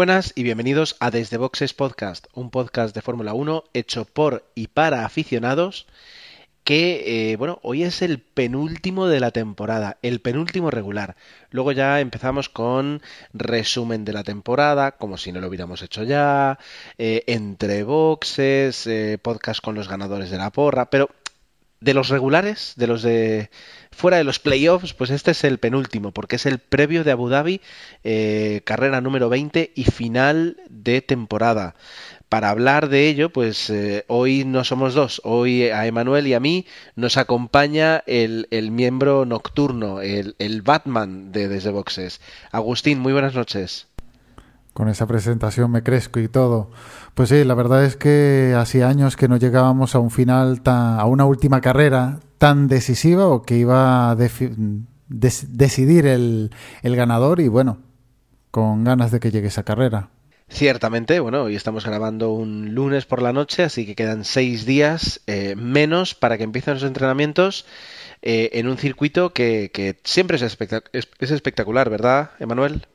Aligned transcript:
buenas 0.00 0.32
y 0.34 0.44
bienvenidos 0.44 0.96
a 0.98 1.10
Desde 1.10 1.36
Boxes 1.36 1.74
Podcast, 1.74 2.26
un 2.32 2.48
podcast 2.48 2.94
de 2.94 3.02
Fórmula 3.02 3.34
1 3.34 3.64
hecho 3.74 4.06
por 4.06 4.50
y 4.54 4.68
para 4.68 5.04
aficionados 5.04 5.86
que, 6.64 7.32
eh, 7.32 7.36
bueno, 7.36 7.58
hoy 7.62 7.82
es 7.82 8.00
el 8.00 8.18
penúltimo 8.18 9.08
de 9.08 9.20
la 9.20 9.30
temporada, 9.30 9.98
el 10.00 10.22
penúltimo 10.22 10.70
regular. 10.70 11.16
Luego 11.50 11.72
ya 11.72 12.00
empezamos 12.00 12.48
con 12.48 13.02
resumen 13.34 14.06
de 14.06 14.14
la 14.14 14.24
temporada, 14.24 14.92
como 14.92 15.18
si 15.18 15.32
no 15.32 15.40
lo 15.42 15.48
hubiéramos 15.48 15.82
hecho 15.82 16.02
ya, 16.02 16.58
eh, 16.96 17.24
entre 17.26 17.82
boxes, 17.82 18.86
eh, 18.86 19.18
podcast 19.20 19.60
con 19.60 19.74
los 19.74 19.86
ganadores 19.86 20.30
de 20.30 20.38
la 20.38 20.50
porra, 20.50 20.88
pero 20.88 21.10
de 21.80 21.94
los 21.94 22.08
regulares, 22.10 22.74
de 22.76 22.86
los 22.86 23.02
de 23.02 23.50
fuera 23.90 24.18
de 24.18 24.24
los 24.24 24.38
playoffs, 24.38 24.94
pues 24.94 25.10
este 25.10 25.32
es 25.32 25.44
el 25.44 25.58
penúltimo, 25.58 26.12
porque 26.12 26.36
es 26.36 26.46
el 26.46 26.58
previo 26.58 27.04
de 27.04 27.10
Abu 27.10 27.28
Dhabi, 27.28 27.60
eh, 28.04 28.62
carrera 28.64 29.00
número 29.00 29.28
20 29.28 29.72
y 29.74 29.84
final 29.84 30.58
de 30.68 31.02
temporada. 31.02 31.74
Para 32.28 32.50
hablar 32.50 32.88
de 32.88 33.08
ello, 33.08 33.30
pues 33.30 33.68
eh, 33.70 34.04
hoy 34.06 34.44
no 34.44 34.62
somos 34.62 34.94
dos, 34.94 35.20
hoy 35.24 35.64
a 35.64 35.86
Emanuel 35.86 36.28
y 36.28 36.34
a 36.34 36.40
mí 36.40 36.66
nos 36.94 37.16
acompaña 37.16 38.04
el, 38.06 38.46
el 38.52 38.70
miembro 38.70 39.24
nocturno, 39.24 40.00
el, 40.00 40.36
el 40.38 40.62
Batman 40.62 41.32
de 41.32 41.48
Desde 41.48 41.70
Boxes. 41.70 42.20
Agustín, 42.52 43.00
muy 43.00 43.12
buenas 43.12 43.34
noches. 43.34 43.88
Con 44.72 44.88
esa 44.88 45.06
presentación 45.06 45.70
me 45.70 45.82
crezco 45.82 46.20
y 46.20 46.28
todo. 46.28 46.70
Pues 47.14 47.28
sí, 47.28 47.44
la 47.44 47.54
verdad 47.54 47.84
es 47.84 47.96
que 47.96 48.54
hacía 48.56 48.88
años 48.88 49.16
que 49.16 49.28
no 49.28 49.36
llegábamos 49.36 49.94
a 49.94 49.98
un 49.98 50.10
final, 50.10 50.62
tan, 50.62 50.98
a 51.00 51.04
una 51.06 51.24
última 51.24 51.60
carrera 51.60 52.20
tan 52.38 52.68
decisiva 52.68 53.26
o 53.26 53.42
que 53.42 53.56
iba 53.58 54.10
a 54.10 54.16
decidir 54.16 56.06
el, 56.06 56.50
el 56.82 56.96
ganador 56.96 57.40
y 57.40 57.48
bueno, 57.48 57.78
con 58.50 58.84
ganas 58.84 59.10
de 59.10 59.20
que 59.20 59.30
llegue 59.30 59.48
esa 59.48 59.64
carrera. 59.64 60.10
Ciertamente, 60.48 61.20
bueno, 61.20 61.42
hoy 61.44 61.54
estamos 61.54 61.84
grabando 61.86 62.32
un 62.32 62.74
lunes 62.74 63.06
por 63.06 63.22
la 63.22 63.32
noche, 63.32 63.62
así 63.62 63.86
que 63.86 63.94
quedan 63.94 64.24
seis 64.24 64.66
días 64.66 65.20
eh, 65.28 65.54
menos 65.56 66.14
para 66.16 66.38
que 66.38 66.44
empiecen 66.44 66.74
los 66.74 66.82
entrenamientos 66.82 67.66
eh, 68.22 68.50
en 68.54 68.66
un 68.66 68.76
circuito 68.76 69.32
que, 69.32 69.70
que 69.72 70.00
siempre 70.02 70.36
es- 70.38 70.58
es 70.92 71.30
espectacular, 71.30 71.88
¿verdad, 71.88 72.30
Emanuel? 72.40 72.86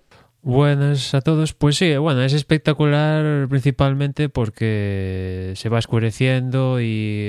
Buenas 0.46 1.16
a 1.16 1.22
todos. 1.22 1.54
Pues 1.54 1.76
sí, 1.76 1.98
bueno, 1.98 2.22
es 2.22 2.34
espectacular 2.34 3.48
principalmente 3.48 4.30
porque 4.30 5.54
se 5.56 5.70
va 5.70 5.80
oscureciendo 5.80 6.80
y 6.80 7.26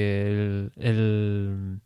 el, 0.77 1.81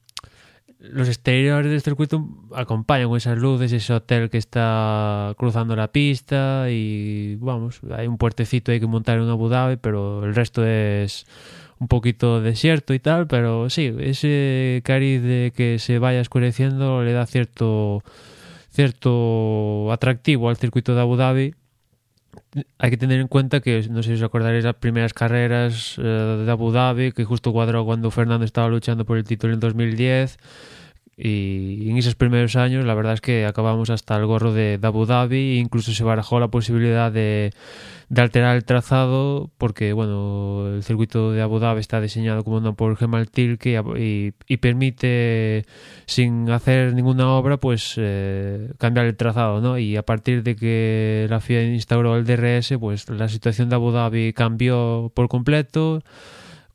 los 0.81 1.07
exteriores 1.07 1.71
del 1.71 1.83
circuito 1.83 2.27
acompañan 2.53 3.07
con 3.07 3.17
esas 3.17 3.39
luces, 3.39 3.73
ese 3.73 3.93
hotel 3.93 4.29
que 4.29 4.39
está 4.39 5.33
cruzando 5.39 5.77
la 5.77 5.93
pista 5.93 6.69
y 6.69 7.37
vamos, 7.37 7.79
hay 7.97 8.09
un 8.09 8.19
puertecito 8.19 8.73
ahí 8.73 8.81
que 8.81 8.89
montar 8.89 9.19
en 9.19 9.29
Abu 9.29 9.49
Dhabi, 9.49 9.77
pero 9.77 10.25
el 10.25 10.35
resto 10.35 10.67
es 10.67 11.27
un 11.79 11.87
poquito 11.87 12.41
desierto 12.41 12.93
y 12.93 12.99
tal, 12.99 13.29
pero 13.29 13.71
sí, 13.71 13.95
ese 14.01 14.83
cariz 14.85 15.23
de 15.23 15.53
que 15.55 15.79
se 15.79 16.01
vaya 16.01 16.23
oscureciendo 16.23 17.05
le 17.05 17.13
da 17.13 17.25
cierto 17.27 18.03
cierto 18.71 19.91
atractivo 19.93 20.49
al 20.49 20.57
circuito 20.57 20.95
de 20.95 21.01
Abu 21.01 21.17
Dhabi. 21.17 21.55
Hay 22.79 22.91
que 22.91 22.97
tener 22.97 23.21
en 23.21 23.29
cuenta 23.29 23.61
que, 23.61 23.87
no 23.91 24.03
sé 24.03 24.11
si 24.11 24.15
os 24.15 24.23
acordaréis, 24.23 24.65
las 24.65 24.77
primeras 24.77 25.13
carreras 25.13 25.97
eh, 25.99 26.03
de 26.03 26.51
Abu 26.51 26.71
Dhabi, 26.71 27.13
que 27.13 27.25
justo 27.25 27.53
cuadró 27.53 27.85
cuando 27.85 28.11
Fernando 28.11 28.45
estaba 28.45 28.69
luchando 28.69 29.05
por 29.05 29.19
el 29.19 29.25
título 29.25 29.55
en 29.55 29.61
2010. 29.61 30.39
Y 31.17 31.91
en 31.91 31.99
esos 31.99 32.15
primeros 32.15 32.57
años, 32.57 32.87
la 32.87 32.95
verdad 32.95 33.13
es 33.13 33.21
que 33.21 33.45
acabamos 33.45 33.91
hasta 33.91 34.17
el 34.17 34.25
gorro 34.25 34.55
de, 34.55 34.79
Abu 34.83 35.05
Dhabi. 35.05 35.59
Incluso 35.59 35.93
se 35.93 36.03
barajó 36.03 36.41
la 36.41 36.49
posibilidad 36.49 37.13
de, 37.13 37.53
alterar 38.17 38.57
el 38.57 38.65
trazado, 38.65 39.51
porque 39.59 39.93
bueno, 39.93 40.67
el 40.75 40.83
circuito 40.83 41.33
de 41.33 41.43
Abu 41.43 41.59
Dhabi 41.59 41.81
está 41.81 42.01
diseñado 42.01 42.43
como 42.43 42.61
no 42.61 42.75
por 42.75 42.97
Gemal 42.97 43.31
Tilke 43.31 43.73
y, 43.73 44.03
y, 44.03 44.35
y 44.47 44.57
permite, 44.57 45.67
sin 46.07 46.49
hacer 46.51 46.95
ninguna 46.95 47.29
obra, 47.35 47.59
pues 47.59 47.95
eh, 47.99 48.71
cambiar 48.79 49.05
el 49.05 49.17
trazado, 49.17 49.61
¿no? 49.61 49.79
Y 49.79 49.97
a 49.97 50.03
partir 50.03 50.43
de 50.43 50.57
que 50.57 51.27
la 51.29 51.41
FIA 51.41 51.65
instauró 51.65 52.17
el 52.17 52.25
DRS, 52.25 52.79
pues 52.81 53.11
la 53.11 53.29
situación 53.29 53.69
de 53.69 53.75
Abu 53.75 53.93
Dhabi 53.93 54.33
cambió 54.33 55.13
por 55.15 55.29
completo 55.29 56.03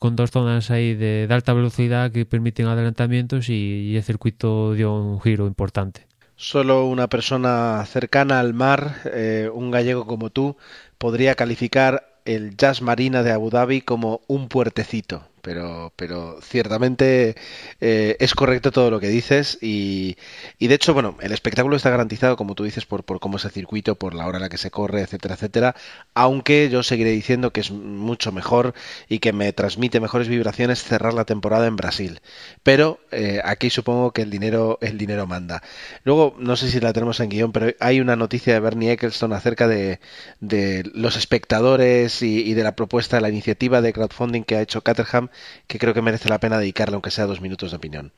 con 0.06 0.16
dos 0.16 0.30
zonas 0.30 0.70
ahí 0.70 0.94
de, 0.94 1.28
alta 1.32 1.52
velocidad 1.52 2.12
que 2.12 2.28
permiten 2.28 2.68
adelantamientos 2.68 3.50
y, 3.50 3.90
y 3.90 3.98
el 3.98 4.04
circuito 4.04 4.74
dio 4.76 4.94
un 4.94 5.20
giro 5.20 5.48
importante. 5.48 6.06
Solo 6.36 6.86
una 6.86 7.08
persona 7.08 7.84
cercana 7.88 8.40
al 8.40 8.54
mar, 8.54 8.98
eh, 9.06 9.50
un 9.52 9.72
gallego 9.72 10.06
como 10.06 10.30
tú, 10.30 10.58
podría 11.00 11.34
calificar 11.34 12.20
el 12.24 12.56
Jazz 12.56 12.84
Marina 12.84 13.24
de 13.24 13.32
Abu 13.32 13.50
Dhabi 13.50 13.82
como 13.82 14.22
un 14.28 14.48
puertecito. 14.48 15.24
Pero, 15.46 15.94
pero 15.96 16.40
ciertamente 16.42 17.36
eh, 17.80 18.18
es 18.20 18.34
correcto 18.34 18.72
todo 18.72 18.90
lo 18.90 19.00
que 19.00 19.10
dices 19.10 19.60
y, 19.62 20.18
y, 20.58 20.68
de 20.70 20.74
hecho, 20.74 20.96
bueno, 20.96 21.18
el 21.22 21.32
espectáculo 21.34 21.76
está 21.76 21.92
garantizado, 21.92 22.36
como 22.36 22.56
tú 22.56 22.64
dices, 22.64 22.88
por, 22.88 23.04
por 23.04 23.20
cómo 23.20 23.38
es 23.38 23.46
el 23.46 23.52
circuito, 23.52 23.94
por 23.94 24.16
la 24.16 24.26
hora 24.26 24.40
en 24.40 24.42
la 24.42 24.50
que 24.50 24.58
se 24.58 24.72
corre, 24.72 25.02
etcétera, 25.02 25.36
etcétera, 25.36 25.76
aunque 26.16 26.68
yo 26.72 26.82
seguiré 26.82 27.12
diciendo 27.12 27.52
que 27.54 27.62
es 27.62 27.70
mucho 27.70 28.32
mejor 28.32 28.74
y 29.08 29.20
que 29.20 29.34
me 29.34 29.54
transmite 29.54 30.00
mejores 30.00 30.30
vibraciones 30.30 30.84
cerrar 30.84 31.14
la 31.14 31.26
temporada 31.26 31.68
en 31.68 31.76
Brasil. 31.76 32.22
Pero 32.64 33.00
eh, 33.12 33.40
aquí 33.44 33.70
supongo 33.70 34.14
que 34.14 34.24
el 34.24 34.32
dinero, 34.32 34.80
el 34.82 34.98
dinero 34.98 35.28
manda. 35.28 35.62
Luego, 36.04 36.36
no 36.40 36.56
sé 36.56 36.72
si 36.72 36.80
la 36.80 36.92
tenemos 36.92 37.20
en 37.20 37.30
guion, 37.30 37.52
pero 37.52 37.72
hay 37.80 38.00
una 38.00 38.16
noticia 38.16 38.52
de 38.54 38.60
Bernie 38.62 38.94
Eccleston 38.94 39.32
acerca 39.32 39.68
de, 39.68 40.00
de 40.40 40.90
los 40.96 41.18
espectadores 41.18 42.24
y, 42.24 42.40
y 42.40 42.56
de 42.56 42.64
la 42.64 42.76
propuesta, 42.76 43.18
de 43.18 43.22
la 43.22 43.30
iniciativa 43.30 43.82
de 43.82 43.94
crowdfunding 43.94 44.42
que 44.42 44.56
ha 44.56 44.62
hecho 44.62 44.82
Caterham 44.82 45.30
que 45.68 45.80
creo 45.80 45.94
que 45.94 46.02
merece 46.02 46.30
la 46.30 46.40
pena 46.40 46.58
dedicarle 46.58 46.96
aunque 46.96 47.12
sea 47.12 47.26
dos 47.26 47.42
minutos 47.42 47.72
de 47.72 47.78
opinión. 47.78 48.14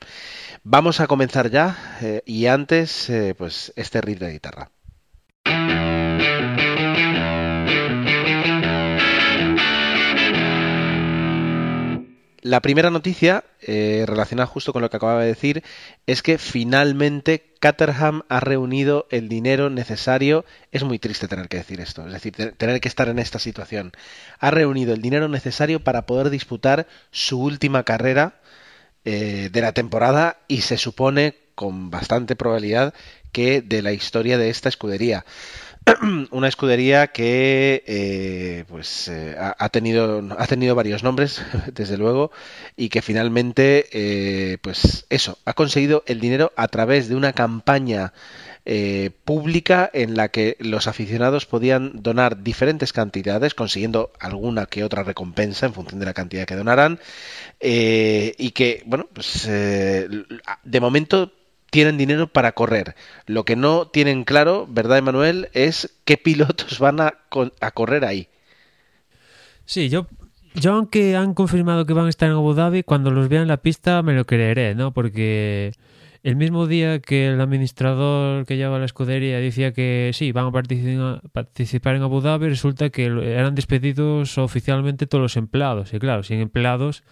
Vamos 0.64 1.00
a 1.00 1.06
comenzar 1.06 1.50
ya 1.50 1.98
eh, 2.02 2.22
y 2.26 2.46
antes 2.46 3.10
eh, 3.10 3.34
pues 3.36 3.72
este 3.76 4.00
riff 4.00 4.18
de 4.18 4.32
guitarra. 4.32 4.70
La 12.48 12.62
primera 12.62 12.88
noticia, 12.88 13.44
eh, 13.60 14.04
relacionada 14.06 14.46
justo 14.46 14.72
con 14.72 14.80
lo 14.80 14.88
que 14.88 14.96
acababa 14.96 15.20
de 15.20 15.26
decir, 15.26 15.62
es 16.06 16.22
que 16.22 16.38
finalmente 16.38 17.52
Caterham 17.60 18.22
ha 18.30 18.40
reunido 18.40 19.06
el 19.10 19.28
dinero 19.28 19.68
necesario. 19.68 20.46
Es 20.72 20.82
muy 20.82 20.98
triste 20.98 21.28
tener 21.28 21.48
que 21.48 21.58
decir 21.58 21.78
esto, 21.78 22.06
es 22.06 22.12
decir, 22.14 22.54
tener 22.56 22.80
que 22.80 22.88
estar 22.88 23.10
en 23.10 23.18
esta 23.18 23.38
situación. 23.38 23.92
Ha 24.38 24.50
reunido 24.50 24.94
el 24.94 25.02
dinero 25.02 25.28
necesario 25.28 25.84
para 25.84 26.06
poder 26.06 26.30
disputar 26.30 26.86
su 27.10 27.38
última 27.38 27.82
carrera 27.82 28.40
eh, 29.04 29.50
de 29.52 29.60
la 29.60 29.72
temporada 29.72 30.38
y 30.48 30.62
se 30.62 30.78
supone 30.78 31.34
con 31.54 31.90
bastante 31.90 32.34
probabilidad 32.34 32.94
que 33.30 33.60
de 33.60 33.82
la 33.82 33.92
historia 33.92 34.38
de 34.38 34.48
esta 34.48 34.70
escudería 34.70 35.26
una 36.30 36.48
escudería 36.48 37.08
que 37.08 37.82
eh, 37.86 38.64
pues 38.68 39.08
eh, 39.08 39.36
ha, 39.38 39.68
tenido 39.68 40.22
ha 40.36 40.46
tenido 40.46 40.74
varios 40.74 41.02
nombres 41.02 41.42
desde 41.72 41.96
luego 41.96 42.30
y 42.76 42.88
que 42.88 43.02
finalmente 43.02 43.86
eh, 43.92 44.58
pues 44.62 45.06
eso 45.10 45.38
ha 45.44 45.54
conseguido 45.54 46.02
el 46.06 46.20
dinero 46.20 46.52
a 46.56 46.68
través 46.68 47.08
de 47.08 47.16
una 47.16 47.32
campaña 47.32 48.12
pública 49.24 49.88
en 49.94 50.14
la 50.14 50.28
que 50.28 50.58
los 50.60 50.88
aficionados 50.88 51.46
podían 51.46 52.02
donar 52.02 52.42
diferentes 52.42 52.92
cantidades 52.92 53.54
consiguiendo 53.54 54.12
alguna 54.20 54.66
que 54.66 54.84
otra 54.84 55.02
recompensa 55.04 55.64
en 55.64 55.72
función 55.72 56.00
de 56.00 56.04
la 56.04 56.12
cantidad 56.12 56.46
que 56.46 56.54
donaran 56.54 57.00
y 57.58 58.50
que 58.50 58.82
bueno 58.84 59.08
pues 59.14 59.46
de 59.46 60.80
momento 60.82 61.32
tienen 61.70 61.98
dinero 61.98 62.28
para 62.28 62.52
correr. 62.52 62.94
Lo 63.26 63.44
que 63.44 63.56
no 63.56 63.88
tienen 63.88 64.24
claro, 64.24 64.66
¿verdad, 64.68 64.98
Emanuel? 64.98 65.48
Es 65.52 65.98
qué 66.04 66.16
pilotos 66.16 66.78
van 66.80 67.00
a, 67.00 67.14
a 67.60 67.70
correr 67.70 68.04
ahí. 68.04 68.28
Sí, 69.64 69.88
yo, 69.88 70.06
yo 70.54 70.72
aunque 70.72 71.14
han 71.16 71.34
confirmado 71.34 71.84
que 71.84 71.92
van 71.92 72.06
a 72.06 72.10
estar 72.10 72.28
en 72.28 72.36
Abu 72.36 72.54
Dhabi, 72.54 72.82
cuando 72.82 73.10
los 73.10 73.28
vea 73.28 73.42
en 73.42 73.48
la 73.48 73.58
pista 73.58 74.02
me 74.02 74.14
lo 74.14 74.24
creeré, 74.24 74.74
¿no? 74.74 74.92
Porque 74.92 75.72
el 76.22 76.36
mismo 76.36 76.66
día 76.66 77.00
que 77.00 77.28
el 77.28 77.40
administrador 77.40 78.44
que 78.46 78.56
lleva 78.56 78.78
la 78.78 78.86
escudería 78.86 79.38
decía 79.38 79.72
que 79.72 80.10
sí, 80.14 80.32
van 80.32 80.46
a 80.46 81.20
participar 81.32 81.96
en 81.96 82.02
Abu 82.02 82.20
Dhabi, 82.20 82.48
resulta 82.48 82.90
que 82.90 83.06
eran 83.06 83.54
despedidos 83.54 84.38
oficialmente 84.38 85.06
todos 85.06 85.22
los 85.22 85.36
empleados. 85.36 85.92
Y 85.92 85.98
claro, 85.98 86.22
sin 86.22 86.40
empleados 86.40 87.04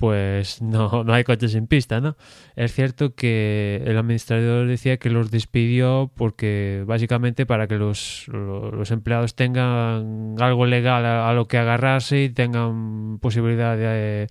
pues 0.00 0.62
no, 0.62 1.04
no 1.04 1.12
hay 1.12 1.24
coches 1.24 1.54
en 1.54 1.66
pista, 1.66 2.00
¿no? 2.00 2.16
Es 2.56 2.72
cierto 2.72 3.14
que 3.14 3.82
el 3.84 3.98
administrador 3.98 4.66
decía 4.66 4.96
que 4.96 5.10
los 5.10 5.30
despidió 5.30 6.10
porque 6.16 6.84
básicamente 6.86 7.44
para 7.44 7.68
que 7.68 7.76
los, 7.76 8.26
los 8.28 8.90
empleados 8.90 9.34
tengan 9.34 10.36
algo 10.40 10.64
legal 10.64 11.04
a, 11.04 11.30
lo 11.34 11.46
que 11.48 11.58
agarrarse 11.58 12.24
y 12.24 12.30
tengan 12.30 13.18
posibilidad 13.18 13.76
de, 13.76 14.28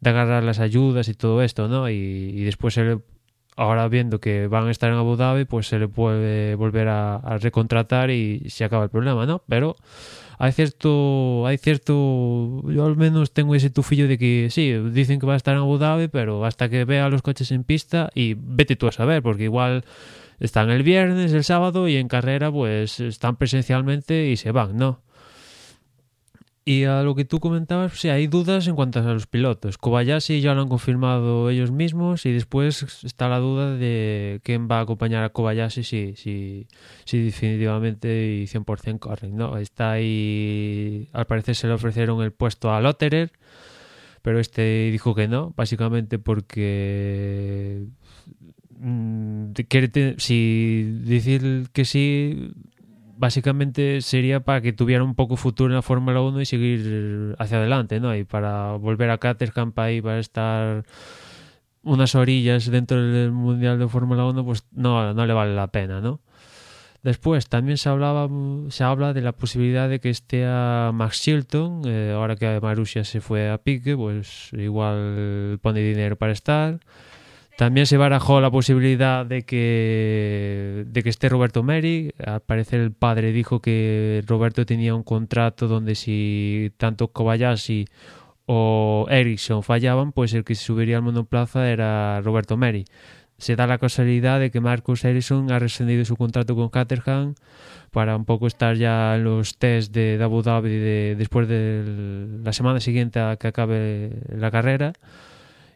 de, 0.00 0.10
agarrar 0.10 0.42
las 0.42 0.58
ayudas 0.58 1.08
y 1.08 1.14
todo 1.14 1.40
esto, 1.42 1.68
¿no? 1.68 1.88
Y, 1.88 1.94
y 1.94 2.42
después 2.42 2.74
se 2.74 2.98
ahora 3.56 3.88
viendo 3.88 4.20
que 4.20 4.46
van 4.46 4.68
a 4.68 4.70
estar 4.70 4.90
en 4.90 4.96
Abu 4.96 5.16
Dhabi, 5.16 5.44
pues 5.44 5.66
se 5.66 5.78
le 5.78 5.88
puede 5.88 6.54
volver 6.54 6.88
a, 6.88 7.38
recontratar 7.40 8.10
y 8.10 8.48
se 8.50 8.64
acaba 8.64 8.84
el 8.84 8.90
problema, 8.90 9.26
¿no? 9.26 9.42
Pero 9.48 9.76
hay 10.38 10.52
cierto, 10.52 11.46
hay 11.46 11.58
cierto, 11.58 12.62
yo 12.68 12.84
al 12.84 12.96
menos 12.96 13.32
tengo 13.32 13.54
ese 13.54 13.70
tufillo 13.70 14.08
de 14.08 14.18
que 14.18 14.48
sí, 14.50 14.72
dicen 14.72 15.20
que 15.20 15.26
va 15.26 15.34
a 15.34 15.36
estar 15.36 15.54
en 15.54 15.60
Abu 15.60 15.78
Dhabi, 15.78 16.08
pero 16.08 16.44
hasta 16.44 16.68
que 16.68 16.84
vea 16.84 17.08
los 17.08 17.22
coches 17.22 17.52
en 17.52 17.64
pista 17.64 18.10
y 18.14 18.34
vete 18.36 18.76
tú 18.76 18.88
a 18.88 18.92
saber, 18.92 19.22
porque 19.22 19.44
igual 19.44 19.84
están 20.40 20.70
el 20.70 20.82
viernes, 20.82 21.32
el 21.32 21.44
sábado 21.44 21.88
y 21.88 21.96
en 21.96 22.08
carrera 22.08 22.50
pues 22.50 22.98
están 23.00 23.36
presencialmente 23.36 24.28
y 24.28 24.36
se 24.36 24.50
van, 24.50 24.76
¿no? 24.76 25.00
Y 26.64 26.84
a 26.84 27.02
lo 27.02 27.16
que 27.16 27.24
tú 27.24 27.40
comentabas, 27.40 27.98
sí, 27.98 28.08
hay 28.08 28.28
dudas 28.28 28.68
en 28.68 28.76
cuanto 28.76 29.00
a 29.00 29.02
los 29.02 29.26
pilotos. 29.26 29.78
Kobayashi 29.78 30.40
ya 30.40 30.54
lo 30.54 30.62
han 30.62 30.68
confirmado 30.68 31.50
ellos 31.50 31.72
mismos 31.72 32.24
y 32.24 32.32
después 32.32 33.02
está 33.02 33.28
la 33.28 33.40
duda 33.40 33.74
de 33.76 34.40
quién 34.44 34.68
va 34.70 34.78
a 34.78 34.82
acompañar 34.82 35.24
a 35.24 35.30
Kobayashi 35.30 35.82
si, 35.82 36.68
definitivamente 37.10 38.36
y 38.36 38.44
100% 38.44 39.00
corren. 39.00 39.36
¿no? 39.36 39.58
Está 39.58 39.92
ahí, 39.92 41.08
al 41.12 41.26
parecer 41.26 41.56
se 41.56 41.66
le 41.66 41.72
ofrecieron 41.72 42.22
el 42.22 42.30
puesto 42.30 42.72
a 42.72 42.80
Lotterer, 42.80 43.32
pero 44.22 44.38
este 44.38 44.90
dijo 44.92 45.16
que 45.16 45.26
no, 45.26 45.52
básicamente 45.56 46.20
porque 46.20 47.86
mm, 48.78 49.50
quiere 49.68 50.14
si 50.18 51.00
decir 51.02 51.70
que 51.72 51.84
sí 51.84 52.52
básicamente 53.22 54.00
sería 54.00 54.40
para 54.40 54.60
que 54.60 54.72
tuviera 54.72 55.04
un 55.04 55.14
poco 55.14 55.36
futuro 55.36 55.70
en 55.70 55.76
la 55.76 55.82
Fórmula 55.82 56.20
1 56.20 56.40
y 56.40 56.44
seguir 56.44 57.36
hacia 57.38 57.58
adelante, 57.58 58.00
¿no? 58.00 58.16
Y 58.16 58.24
para 58.24 58.72
volver 58.72 59.10
a 59.10 59.18
Caterham 59.18 59.72
ahí 59.76 60.02
para 60.02 60.18
estar 60.18 60.84
unas 61.84 62.16
orillas 62.16 62.68
dentro 62.68 63.00
del 63.00 63.30
Mundial 63.30 63.78
de 63.78 63.86
Fórmula 63.86 64.24
1, 64.24 64.44
pues 64.44 64.66
no, 64.72 65.14
no 65.14 65.24
le 65.24 65.32
vale 65.34 65.54
la 65.54 65.68
pena, 65.68 66.00
¿no? 66.00 66.18
Después 67.04 67.48
también 67.48 67.78
se 67.78 67.88
hablaba 67.88 68.28
se 68.70 68.82
habla 68.82 69.12
de 69.12 69.20
la 69.20 69.30
posibilidad 69.30 69.88
de 69.88 70.00
que 70.00 70.10
esté 70.10 70.44
a 70.44 70.90
Max 70.92 71.22
Chilton, 71.22 71.82
eh, 71.86 72.12
ahora 72.16 72.34
que 72.34 72.58
Marussia 72.60 73.04
se 73.04 73.20
fue 73.20 73.50
a 73.50 73.58
pique, 73.58 73.96
pues 73.96 74.50
igual 74.52 75.60
pone 75.62 75.78
dinero 75.78 76.16
para 76.16 76.32
estar. 76.32 76.80
También 77.56 77.86
se 77.86 77.98
barajó 77.98 78.40
la 78.40 78.50
posibilidad 78.50 79.26
de 79.26 79.42
que, 79.42 80.84
de 80.86 81.02
que 81.02 81.08
esté 81.10 81.28
Roberto 81.28 81.62
Meri. 81.62 82.12
Al 82.24 82.40
parecer 82.40 82.80
el 82.80 82.92
padre 82.92 83.32
dijo 83.32 83.60
que 83.60 84.22
Roberto 84.26 84.64
tenía 84.64 84.94
un 84.94 85.02
contrato 85.02 85.68
donde 85.68 85.94
si 85.94 86.72
tanto 86.78 87.08
Kobayashi 87.08 87.86
o 88.46 89.06
Ericsson 89.10 89.62
fallaban, 89.62 90.12
pues 90.12 90.32
el 90.34 90.44
que 90.44 90.54
se 90.54 90.64
subiría 90.64 90.96
al 90.96 91.02
monoplaza 91.02 91.68
era 91.70 92.20
Roberto 92.22 92.56
Meri. 92.56 92.86
Se 93.36 93.54
da 93.54 93.66
la 93.66 93.78
casualidad 93.78 94.40
de 94.40 94.50
que 94.50 94.60
Marcus 94.60 95.04
Ericsson 95.04 95.50
ha 95.52 95.58
rescindido 95.58 96.04
su 96.04 96.16
contrato 96.16 96.54
con 96.54 96.68
Caterham 96.68 97.34
para 97.90 98.16
un 98.16 98.24
poco 98.24 98.46
estar 98.46 98.76
ya 98.76 99.16
en 99.16 99.24
los 99.24 99.58
test 99.58 99.92
de 99.92 100.18
Abu 100.22 100.42
Dhabi 100.42 100.70
de, 100.70 101.16
después 101.18 101.48
de 101.48 102.40
la 102.42 102.52
semana 102.52 102.80
siguiente 102.80 103.20
a 103.20 103.36
que 103.36 103.48
acabe 103.48 104.12
la 104.28 104.50
carrera 104.50 104.92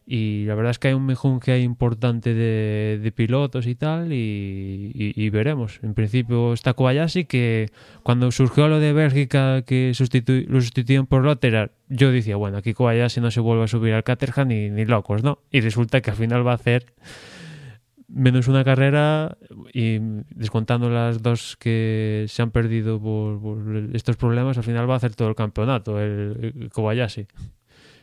y 0.08 0.44
la 0.44 0.55
verdad 0.55 0.70
es 0.70 0.79
que 0.79 0.88
hay 0.88 0.94
un 0.94 1.05
mejunje 1.05 1.58
importante 1.58 2.32
de, 2.32 3.12
pilotos 3.14 3.67
y 3.67 3.75
tal 3.75 4.12
y, 4.12 5.31
veremos. 5.31 5.81
En 5.82 5.94
principio 5.94 6.53
está 6.53 6.75
Kobayashi 6.75 7.25
que 7.25 7.70
cuando 8.05 8.31
surgió 8.31 8.69
lo 8.69 8.79
de 8.79 8.93
Bélgica 8.93 9.62
que 9.62 9.93
lo 10.49 10.61
sustituyeron 10.61 11.06
por 11.06 11.25
Lotterer 11.25 11.73
yo 11.88 12.12
decía, 12.12 12.37
bueno, 12.37 12.58
aquí 12.58 12.73
Kobayashi 12.73 13.20
no 13.20 13.32
se 13.32 13.41
vuelve 13.41 13.64
a 13.64 13.69
subir 13.69 13.94
al 13.94 14.05
Caterham 14.05 14.49
ni, 14.49 14.70
ni 14.70 14.85
locos, 14.85 15.25
¿no? 15.25 15.41
Y 15.50 15.61
resulta 15.61 16.00
que 16.00 16.11
al 16.11 16.17
final 16.17 16.47
va 16.47 16.52
a 16.52 16.56
hacer 16.56 16.94
menos 18.09 18.47
una 18.47 18.62
carrera 18.62 19.37
y 19.73 19.99
descontando 20.35 20.88
las 20.88 21.23
dos 21.23 21.56
que 21.56 22.26
se 22.29 22.43
han 22.43 22.52
perdido 22.52 23.00
por, 23.00 23.91
estos 23.93 24.17
problemas, 24.17 24.56
al 24.56 24.64
final 24.64 24.88
va 24.88 24.94
a 24.94 24.97
hacer 24.99 25.17
todo 25.17 25.29
el 25.29 25.35
campeonato 25.35 26.00
el 26.00 26.70
Kobayashi. 26.73 27.26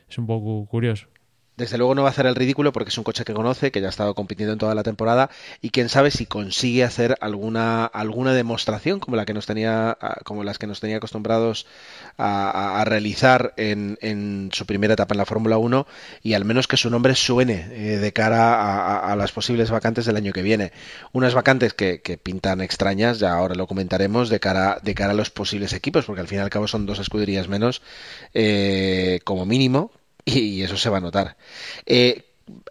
Es 0.09 0.17
un 0.17 0.27
poco 0.27 0.65
curioso. 0.67 1.07
Desde 1.55 1.77
luego 1.77 1.93
no 1.93 2.01
va 2.01 2.09
a 2.09 2.11
hacer 2.11 2.25
el 2.25 2.33
ridículo 2.33 2.73
porque 2.73 2.89
es 2.89 2.97
un 2.97 3.03
coche 3.03 3.23
que 3.25 3.33
conoce, 3.33 3.71
que 3.71 3.79
ya 3.79 3.85
ha 3.85 3.89
estado 3.91 4.15
compitiendo 4.15 4.53
en 4.53 4.59
toda 4.59 4.73
la 4.73 4.81
temporada 4.81 5.29
y 5.61 5.69
quién 5.69 5.87
sabe 5.87 6.09
si 6.09 6.25
consigue 6.25 6.83
hacer 6.83 7.15
alguna 7.21 7.85
alguna 7.85 8.33
demostración 8.33 8.99
como 8.99 9.17
la 9.17 9.25
que 9.25 9.35
nos 9.35 9.45
tenía 9.45 9.95
como 10.23 10.43
las 10.43 10.57
que 10.57 10.65
nos 10.65 10.79
tenía 10.79 10.97
acostumbrados 10.97 11.67
a, 12.17 12.83
realizar 12.85 13.53
en, 13.57 14.49
su 14.51 14.65
primera 14.65 14.93
etapa 14.93 15.13
en 15.13 15.19
la 15.19 15.25
Fórmula 15.25 15.57
1 15.57 15.85
y 16.23 16.33
al 16.33 16.43
menos 16.43 16.67
que 16.67 16.77
su 16.77 16.89
nombre 16.89 17.15
suene 17.15 17.67
eh, 17.71 17.97
de 17.97 18.13
cara 18.13 18.99
a, 18.99 19.15
las 19.15 19.31
posibles 19.31 19.69
vacantes 19.69 20.05
del 20.05 20.17
año 20.17 20.33
que 20.33 20.41
viene. 20.41 20.71
Unas 21.11 21.33
vacantes 21.33 21.73
que, 21.73 22.19
pintan 22.21 22.61
extrañas, 22.61 23.19
ya 23.19 23.33
ahora 23.33 23.55
lo 23.55 23.67
comentaremos, 23.67 24.29
de 24.29 24.39
cara, 24.39 24.79
de 24.81 24.95
cara 24.95 25.11
a 25.11 25.15
los 25.15 25.29
posibles 25.29 25.73
equipos, 25.73 26.05
porque 26.05 26.21
al 26.21 26.27
fin 26.27 26.39
y 26.39 26.41
al 26.41 26.49
cabo 26.49 26.67
son 26.67 26.85
dos 26.85 26.99
escuderías 26.99 27.47
menos 27.47 27.81
eh, 28.33 29.19
como 29.23 29.45
mínimo, 29.45 29.91
y 30.25 30.61
eso 30.61 30.77
se 30.77 30.89
va 30.89 30.97
a 30.97 31.01
notar. 31.01 31.37
Eh, 31.85 32.23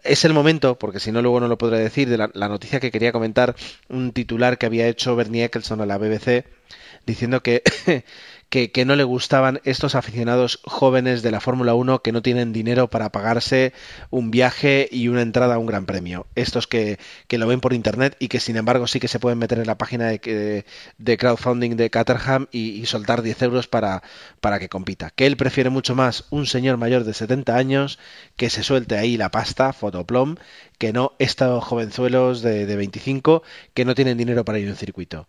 es 0.03 0.25
el 0.25 0.33
momento, 0.33 0.77
porque 0.77 0.99
si 0.99 1.11
no 1.11 1.21
luego 1.21 1.39
no 1.39 1.47
lo 1.47 1.57
podré 1.57 1.79
decir, 1.79 2.09
de 2.09 2.17
la, 2.17 2.29
noticia 2.47 2.79
que 2.79 2.91
quería 2.91 3.11
comentar, 3.11 3.55
un 3.89 4.11
titular 4.11 4.57
que 4.57 4.65
había 4.65 4.87
hecho 4.87 5.15
Bernie 5.15 5.45
Eccleston 5.45 5.81
a 5.81 5.85
la 5.85 5.97
BBC, 5.97 6.45
diciendo 7.05 7.41
que 7.41 7.63
que, 8.53 8.85
no 8.85 8.95
le 8.95 9.03
gustaban 9.03 9.61
estos 9.63 9.95
aficionados 9.95 10.59
jóvenes 10.63 11.23
de 11.23 11.31
la 11.31 11.39
Fórmula 11.39 11.73
1 11.73 12.03
que 12.03 12.11
no 12.11 12.21
tienen 12.21 12.53
dinero 12.53 12.87
para 12.87 13.11
pagarse 13.11 13.73
un 14.11 14.29
viaje 14.29 14.87
y 14.91 15.07
una 15.07 15.23
entrada 15.23 15.55
a 15.55 15.57
un 15.57 15.65
gran 15.65 15.87
premio. 15.87 16.27
Estos 16.35 16.67
que, 16.67 16.99
lo 17.31 17.47
ven 17.47 17.61
por 17.61 17.73
internet 17.73 18.15
y 18.19 18.27
que 18.27 18.39
sin 18.39 18.55
embargo 18.55 18.85
sí 18.85 18.99
que 18.99 19.07
se 19.07 19.19
pueden 19.19 19.39
meter 19.39 19.57
en 19.57 19.65
la 19.65 19.79
página 19.79 20.09
de, 20.09 20.65
de 20.99 21.17
crowdfunding 21.17 21.75
de 21.77 21.89
Caterham 21.89 22.45
y, 22.51 22.85
soltar 22.85 23.23
10 23.23 23.41
euros 23.41 23.67
para, 23.67 24.03
para 24.39 24.59
que 24.59 24.69
compita. 24.69 25.09
Que 25.09 25.25
él 25.25 25.35
prefiere 25.35 25.71
mucho 25.71 25.95
más 25.95 26.25
un 26.29 26.45
señor 26.45 26.77
mayor 26.77 27.05
de 27.05 27.15
70 27.15 27.57
años 27.57 27.97
que 28.37 28.51
se 28.51 28.61
suelte 28.61 28.97
ahí 28.99 29.17
la 29.17 29.31
pasta, 29.31 29.73
fotoplom, 29.73 30.35
que 30.77 30.93
no 30.93 31.13
estos 31.17 31.63
jovenzuelos 31.63 32.43
de, 32.43 32.67
de 32.67 32.75
25 32.75 33.41
que 33.73 33.83
no 33.83 33.95
tienen 33.95 34.15
dinero 34.15 34.45
para 34.45 34.59
ir 34.59 34.67
a 34.67 34.71
un 34.71 34.77
circuito. 34.77 35.25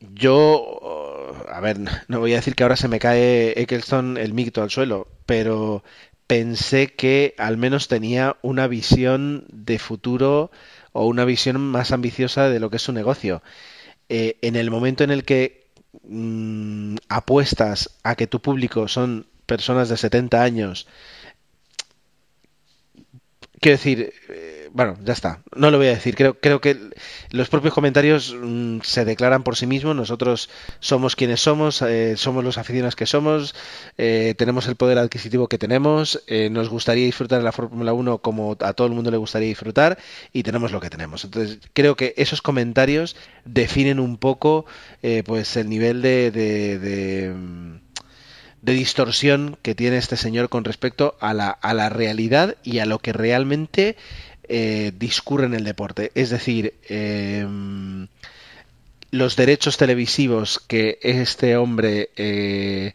Yo, 0.00 1.19
a 1.48 1.60
ver, 1.60 1.78
no 2.08 2.20
voy 2.20 2.32
a 2.32 2.36
decir 2.36 2.54
que 2.54 2.62
ahora 2.62 2.76
se 2.76 2.88
me 2.88 2.98
cae 2.98 3.60
Eccleston 3.60 4.16
el 4.16 4.34
micto 4.34 4.62
al 4.62 4.70
suelo, 4.70 5.08
pero 5.26 5.82
pensé 6.26 6.88
que 6.88 7.34
al 7.38 7.56
menos 7.56 7.88
tenía 7.88 8.36
una 8.42 8.66
visión 8.68 9.46
de 9.52 9.78
futuro 9.78 10.50
o 10.92 11.06
una 11.06 11.24
visión 11.24 11.60
más 11.60 11.92
ambiciosa 11.92 12.48
de 12.48 12.60
lo 12.60 12.70
que 12.70 12.76
es 12.76 12.82
su 12.82 12.92
negocio. 12.92 13.42
Eh, 14.08 14.38
en 14.42 14.56
el 14.56 14.70
momento 14.70 15.04
en 15.04 15.10
el 15.10 15.24
que 15.24 15.66
mm, 16.04 16.96
apuestas 17.08 17.98
a 18.02 18.16
que 18.16 18.26
tu 18.26 18.40
público 18.40 18.88
son 18.88 19.26
personas 19.46 19.88
de 19.88 19.96
70 19.96 20.42
años, 20.42 20.86
quiero 23.60 23.76
decir, 23.76 24.12
eh, 24.28 24.60
bueno, 24.72 24.96
ya 25.04 25.12
está. 25.12 25.42
No 25.54 25.70
lo 25.70 25.78
voy 25.78 25.88
a 25.88 25.90
decir. 25.90 26.14
Creo, 26.14 26.34
creo 26.38 26.60
que 26.60 26.76
los 27.30 27.48
propios 27.48 27.74
comentarios 27.74 28.34
mm, 28.40 28.80
se 28.82 29.04
declaran 29.04 29.42
por 29.42 29.56
sí 29.56 29.66
mismos. 29.66 29.96
Nosotros 29.96 30.48
somos 30.78 31.16
quienes 31.16 31.40
somos, 31.40 31.82
eh, 31.82 32.16
somos 32.16 32.44
los 32.44 32.58
aficionados 32.58 32.96
que 32.96 33.06
somos, 33.06 33.54
eh, 33.98 34.34
tenemos 34.38 34.68
el 34.68 34.76
poder 34.76 34.98
adquisitivo 34.98 35.48
que 35.48 35.58
tenemos, 35.58 36.22
eh, 36.26 36.50
nos 36.50 36.68
gustaría 36.68 37.04
disfrutar 37.04 37.38
de 37.38 37.44
la 37.44 37.52
Fórmula 37.52 37.92
1 37.92 38.18
como 38.18 38.56
a 38.60 38.72
todo 38.72 38.86
el 38.86 38.92
mundo 38.92 39.10
le 39.10 39.16
gustaría 39.16 39.48
disfrutar 39.48 39.98
y 40.32 40.42
tenemos 40.42 40.72
lo 40.72 40.80
que 40.80 40.90
tenemos. 40.90 41.24
Entonces, 41.24 41.58
creo 41.72 41.96
que 41.96 42.14
esos 42.16 42.42
comentarios 42.42 43.16
definen 43.44 43.98
un 44.00 44.16
poco 44.18 44.66
pues 45.24 45.56
el 45.56 45.68
nivel 45.68 46.02
de, 46.02 46.30
de 46.30 47.32
mm, 47.34 47.89
de 48.62 48.72
distorsión 48.72 49.58
que 49.62 49.74
tiene 49.74 49.96
este 49.96 50.16
señor 50.16 50.48
con 50.48 50.64
respecto 50.64 51.16
a 51.20 51.34
la, 51.34 51.50
a 51.50 51.74
la 51.74 51.88
realidad 51.88 52.56
y 52.62 52.78
a 52.78 52.86
lo 52.86 52.98
que 52.98 53.12
realmente 53.12 53.96
eh, 54.48 54.92
discurre 54.96 55.46
en 55.46 55.54
el 55.54 55.64
deporte. 55.64 56.10
Es 56.14 56.30
decir, 56.30 56.74
em, 56.88 58.08
los 59.10 59.36
derechos 59.36 59.76
televisivos 59.76 60.58
que 60.58 60.98
este 61.02 61.56
hombre 61.56 62.10
eh, 62.16 62.94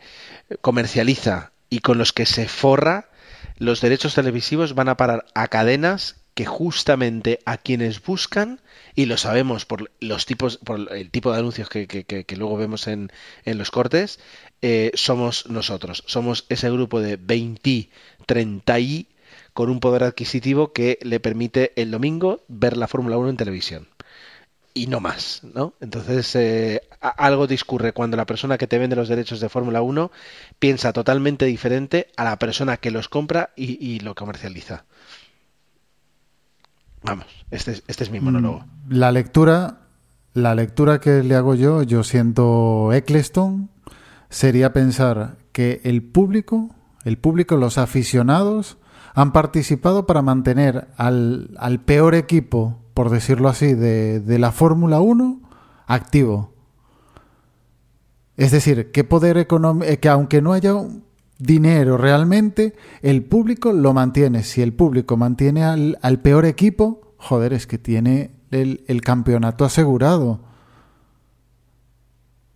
comercializa 0.62 1.52
y 1.70 1.80
con 1.80 1.98
los 1.98 2.14
que 2.14 2.26
se 2.26 2.48
forra, 2.48 3.10
los 3.58 3.82
derechos 3.82 4.16
televisivos 4.16 4.76
van 4.76 4.90
a 4.90 4.98
parar 4.98 5.26
a 5.34 5.48
cadenas 5.48 6.18
que 6.34 6.46
justamente 6.46 7.40
a 7.46 7.58
quienes 7.58 8.04
buscan, 8.04 8.60
y 8.94 9.06
lo 9.06 9.16
sabemos 9.16 9.66
por 9.66 9.90
los 10.02 10.26
tipos, 10.26 10.58
por 10.58 10.92
el 10.94 11.10
tipo 11.10 11.32
de 11.32 11.40
anuncios 11.40 11.70
que, 11.70 11.88
que, 11.88 12.04
que 12.04 12.36
luego 12.36 12.58
vemos 12.58 12.88
en, 12.88 13.10
en 13.46 13.58
los 13.58 13.72
cortes, 13.72 14.20
eh, 14.68 14.92
somos 14.96 15.48
nosotros. 15.48 16.04
Somos 16.08 16.48
ese 16.50 16.72
grupo 16.72 17.00
de 17.00 17.18
20, 17.18 17.88
30 18.26 18.80
y 18.80 19.08
con 19.54 19.70
un 19.70 19.80
poder 19.80 20.04
adquisitivo 20.04 20.74
que 20.74 20.98
le 21.04 21.20
permite 21.20 21.72
el 21.76 21.92
domingo 21.92 22.42
ver 22.48 22.76
la 22.76 22.88
Fórmula 22.88 23.16
1 23.16 23.30
en 23.30 23.38
televisión. 23.38 23.88
Y 24.74 24.88
no 24.88 25.02
más, 25.02 25.42
¿no? 25.54 25.76
Entonces, 25.82 26.36
eh, 26.36 26.82
algo 27.00 27.46
discurre 27.46 27.94
cuando 27.94 28.18
la 28.18 28.26
persona 28.26 28.58
que 28.58 28.66
te 28.66 28.80
vende 28.80 28.96
los 28.96 29.08
derechos 29.08 29.40
de 29.40 29.50
Fórmula 29.50 29.84
1 29.84 30.12
piensa 30.58 30.94
totalmente 30.94 31.46
diferente 31.46 32.08
a 32.18 32.24
la 32.24 32.40
persona 32.40 32.78
que 32.78 32.90
los 32.90 33.08
compra 33.08 33.52
y, 33.56 33.78
y 33.80 34.00
lo 34.00 34.16
comercializa. 34.16 34.86
Vamos, 37.04 37.28
este, 37.52 37.84
este 37.86 38.04
es 38.04 38.10
mi 38.10 38.20
monólogo. 38.20 38.62
Mm, 38.88 38.94
la 38.96 39.12
lectura, 39.12 39.82
la 40.34 40.56
lectura 40.56 41.00
que 41.00 41.22
le 41.22 41.36
hago 41.36 41.54
yo, 41.54 41.84
yo 41.84 42.04
siento 42.04 42.92
Eccleston, 42.94 43.70
sería 44.36 44.74
pensar 44.74 45.38
que 45.54 45.80
el 45.86 46.04
público, 46.04 46.76
el 47.06 47.18
público, 47.18 47.56
los 47.56 47.78
aficionados, 47.78 48.78
han 49.14 49.32
participado 49.32 50.06
para 50.06 50.22
mantener 50.22 50.90
al, 50.98 51.52
al 51.58 51.80
peor 51.80 52.16
equipo, 52.16 52.82
por 52.94 53.10
decirlo 53.10 53.48
así, 53.48 53.76
de, 53.76 54.20
de 54.20 54.38
la 54.38 54.52
Fórmula 54.52 55.00
1 55.00 55.40
activo. 55.88 56.52
Es 58.36 58.52
decir, 58.52 58.92
qué 58.92 59.06
poder 59.06 59.38
económico, 59.38 59.90
eh, 59.90 60.00
que 60.00 60.10
aunque 60.10 60.42
no 60.42 60.52
haya 60.52 60.74
dinero 61.40 61.96
realmente, 61.96 62.76
el 63.02 63.24
público 63.24 63.72
lo 63.72 63.94
mantiene. 63.94 64.44
Si 64.44 64.62
el 64.62 64.74
público 64.74 65.16
mantiene 65.16 65.64
al, 65.64 65.98
al 66.02 66.20
peor 66.20 66.44
equipo, 66.44 67.14
joder, 67.16 67.54
es 67.54 67.68
que 67.68 67.78
tiene 67.78 68.32
el, 68.52 68.84
el 68.90 69.00
campeonato 69.00 69.64
asegurado. 69.64 70.42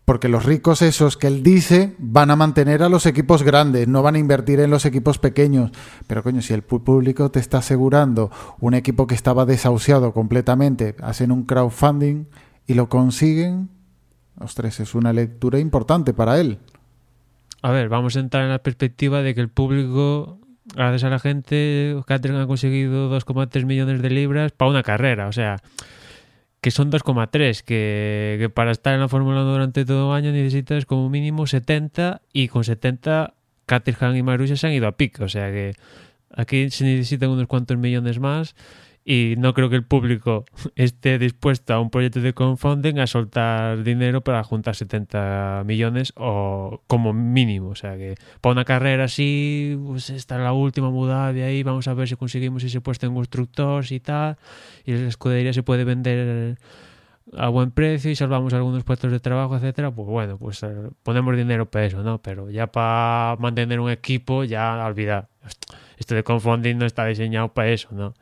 Porque 0.09 0.27
los 0.27 0.43
ricos 0.43 0.81
esos 0.81 1.17
que 1.17 1.27
él 1.27 1.43
dice 1.43 1.93
van 1.99 2.31
a 2.31 2.35
mantener 2.35 2.81
a 2.81 2.89
los 2.89 3.05
equipos 3.05 3.43
grandes, 3.43 3.87
no 3.87 4.01
van 4.01 4.15
a 4.15 4.17
invertir 4.17 4.59
en 4.59 4.71
los 4.71 4.87
equipos 4.87 5.19
pequeños. 5.19 5.69
Pero 6.07 6.23
coño, 6.23 6.41
si 6.41 6.51
el 6.51 6.63
público 6.63 7.29
te 7.29 7.39
está 7.39 7.59
asegurando 7.59 8.31
un 8.59 8.73
equipo 8.73 9.05
que 9.05 9.13
estaba 9.13 9.45
desahuciado 9.45 10.11
completamente, 10.11 10.95
hacen 11.03 11.31
un 11.31 11.43
crowdfunding 11.43 12.25
y 12.65 12.73
lo 12.73 12.89
consiguen, 12.89 13.69
ostras, 14.39 14.79
es 14.79 14.95
una 14.95 15.13
lectura 15.13 15.59
importante 15.59 16.11
para 16.15 16.39
él. 16.39 16.57
A 17.61 17.69
ver, 17.69 17.87
vamos 17.87 18.15
a 18.15 18.21
entrar 18.21 18.45
en 18.45 18.49
la 18.49 18.63
perspectiva 18.63 19.21
de 19.21 19.35
que 19.35 19.41
el 19.41 19.49
público, 19.49 20.39
gracias 20.73 21.03
a 21.03 21.09
la 21.11 21.19
gente, 21.19 21.95
Catherine 22.07 22.41
ha 22.41 22.47
conseguido 22.47 23.15
2,3 23.15 23.63
millones 23.63 24.01
de 24.01 24.09
libras 24.09 24.53
para 24.53 24.71
una 24.71 24.81
carrera. 24.81 25.27
O 25.27 25.33
sea, 25.33 25.57
que 26.61 26.71
son 26.71 26.91
2,3, 26.91 27.63
que, 27.63 28.37
que, 28.39 28.49
para 28.49 28.71
estar 28.71 28.93
en 28.93 28.99
la 28.99 29.07
Fórmula 29.07 29.41
1 29.41 29.51
durante 29.51 29.85
todo 29.85 30.11
el 30.11 30.17
año 30.17 30.31
necesitas 30.31 30.85
como 30.85 31.09
mínimo 31.09 31.47
70 31.47 32.21
y 32.33 32.47
con 32.49 32.63
70 32.63 33.33
Caterham 33.65 34.15
y 34.15 34.23
Marussia 34.23 34.57
se 34.57 34.67
han 34.67 34.73
ido 34.73 34.87
a 34.87 34.97
pico, 34.97 35.25
o 35.25 35.29
sea 35.29 35.51
que 35.51 35.73
aquí 36.35 36.69
se 36.69 36.83
necesitan 36.83 37.29
unos 37.29 37.47
cuantos 37.47 37.77
millones 37.77 38.19
más 38.19 38.55
y 39.09 39.33
no 39.39 39.55
creo 39.55 39.71
que 39.71 39.75
el 39.75 39.83
público 39.83 40.45
esté 40.75 41.17
dispuesto 41.17 41.73
a 41.73 41.79
un 41.79 41.89
proyecto 41.89 42.21
de 42.21 42.35
crowdfunding 42.35 42.99
a 42.99 43.07
soltar 43.07 43.81
dinero 43.81 44.21
para 44.21 44.43
juntar 44.43 44.75
70 44.75 45.63
millones 45.65 46.13
o 46.15 46.83
como 46.85 47.11
mínimo. 47.11 47.69
O 47.69 47.75
sea 47.75 47.97
que 47.97 48.13
para 48.39 48.51
una 48.51 48.65
carrera 48.65 49.05
así, 49.05 49.75
pues 49.83 50.11
está 50.11 50.37
la 50.37 50.53
última 50.53 50.91
mudada 50.91 51.33
de 51.33 51.43
ahí, 51.43 51.63
vamos 51.63 51.87
a 51.87 51.95
ver 51.95 52.07
si 52.07 52.17
conseguimos 52.17 52.63
ese 52.63 52.81
puesto 52.81 53.07
en 53.07 53.15
constructores 53.15 53.91
y 53.91 53.99
tal, 53.99 54.37
y 54.85 54.91
la 54.91 55.07
escudería 55.07 55.53
se 55.53 55.63
puede 55.63 55.85
vender 55.85 56.59
a 57.35 57.49
buen 57.49 57.71
precio 57.71 58.11
y 58.11 58.15
salvamos 58.15 58.53
algunos 58.53 58.83
puestos 58.83 59.11
de 59.11 59.19
trabajo, 59.19 59.55
etcétera, 59.55 59.89
pues 59.89 60.07
bueno, 60.07 60.37
pues 60.37 60.61
eh, 60.61 60.91
ponemos 61.01 61.35
dinero 61.35 61.67
para 61.67 61.85
eso, 61.85 62.03
¿no? 62.03 62.21
Pero 62.21 62.51
ya 62.51 62.67
para 62.67 63.37
mantener 63.39 63.79
un 63.79 63.89
equipo, 63.89 64.43
ya 64.43 64.85
olvidar. 64.85 65.29
Esto 65.97 66.13
de 66.13 66.23
crowdfunding 66.23 66.77
no 66.77 66.85
está 66.85 67.05
diseñado 67.07 67.51
para 67.55 67.69
eso, 67.69 67.89
¿no? 67.91 68.13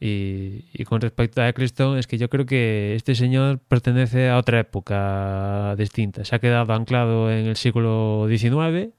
Y, 0.00 0.84
con 0.84 1.00
respecto 1.00 1.40
a 1.40 1.48
Eccleston, 1.48 1.98
es 1.98 2.06
que 2.06 2.18
yo 2.18 2.28
creo 2.28 2.46
que 2.46 2.94
este 2.94 3.14
señor 3.16 3.58
pertenece 3.58 4.28
a 4.28 4.38
otra 4.38 4.60
época 4.60 5.74
distinta. 5.76 6.24
Se 6.24 6.36
ha 6.36 6.38
quedado 6.38 6.72
anclado 6.72 7.30
en 7.32 7.46
el 7.46 7.56
siglo 7.56 8.26
XIX. 8.28 8.90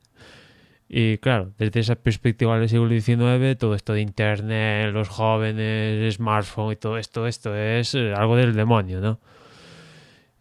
Y 0.89 1.19
claro, 1.19 1.53
desde 1.57 1.81
esa 1.81 1.95
perspectiva 1.95 2.59
del 2.59 2.67
siglo 2.67 2.89
XIX, 2.89 3.57
todo 3.57 3.75
esto 3.75 3.93
de 3.93 4.01
Internet, 4.01 4.91
los 4.91 5.07
jóvenes, 5.07 6.15
smartphone 6.15 6.73
y 6.73 6.75
todo 6.75 6.97
esto, 6.97 7.27
esto 7.27 7.55
es 7.55 7.95
algo 7.95 8.35
del 8.35 8.55
demonio, 8.55 8.99
¿no? 8.99 9.19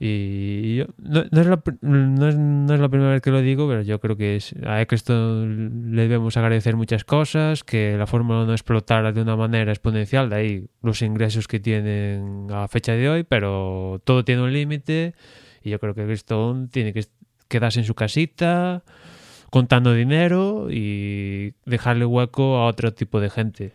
Y 0.01 0.77
yo, 0.77 0.85
no, 0.99 1.25
no, 1.31 1.41
es 1.41 1.47
la, 1.49 1.61
no, 1.81 2.29
es, 2.29 2.37
no, 2.37 2.77
la, 2.77 2.89
primera 2.89 3.11
vez 3.11 3.21
que 3.21 3.33
lo 3.33 3.41
digo, 3.41 3.67
pero 3.69 3.83
yo 3.83 3.99
creo 3.99 4.17
que 4.17 4.37
es, 4.37 4.55
a 4.65 4.81
Eccleston 4.81 5.91
le 5.95 6.03
debemos 6.03 6.37
agradecer 6.37 6.77
muchas 6.77 7.05
cosas, 7.05 7.65
que 7.65 7.97
la 7.97 8.07
Fórmula 8.07 8.43
1 8.43 8.53
explotara 8.53 9.11
de 9.11 9.23
una 9.23 9.35
manera 9.35 9.73
exponencial, 9.73 10.31
de 10.31 10.37
ahí 10.37 10.67
los 10.83 11.03
ingresos 11.03 11.49
que 11.49 11.59
tienen 11.59 12.47
a 12.53 12.69
fecha 12.69 12.93
de 12.93 13.09
hoy, 13.09 13.25
pero 13.25 14.01
todo 14.05 14.25
tiene 14.25 14.43
un 14.43 14.53
límite 14.53 15.15
y 15.65 15.71
yo 15.71 15.81
creo 15.81 15.95
que 15.95 16.03
Eccleston 16.03 16.69
tiene 16.69 16.93
que 16.93 17.05
quedarse 17.49 17.81
en 17.81 17.85
su 17.85 17.97
casita 17.97 18.85
contando 19.51 19.95
dinero 19.95 20.69
y 20.71 21.55
dejarle 21.65 22.05
hueco 22.05 22.59
a 22.59 22.67
otro 22.67 22.93
tipo 22.93 23.21
de 23.21 23.31
gente. 23.31 23.73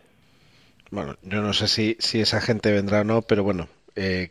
Bueno, 0.90 1.16
yo 1.22 1.42
no 1.42 1.52
sé 1.52 1.68
si, 1.68 1.96
si 1.98 2.20
esa 2.20 2.40
gente 2.40 2.72
vendrá 2.72 3.00
o 3.00 3.04
no, 3.04 3.22
pero 3.22 3.42
bueno, 3.42 3.68
eh, 3.96 4.30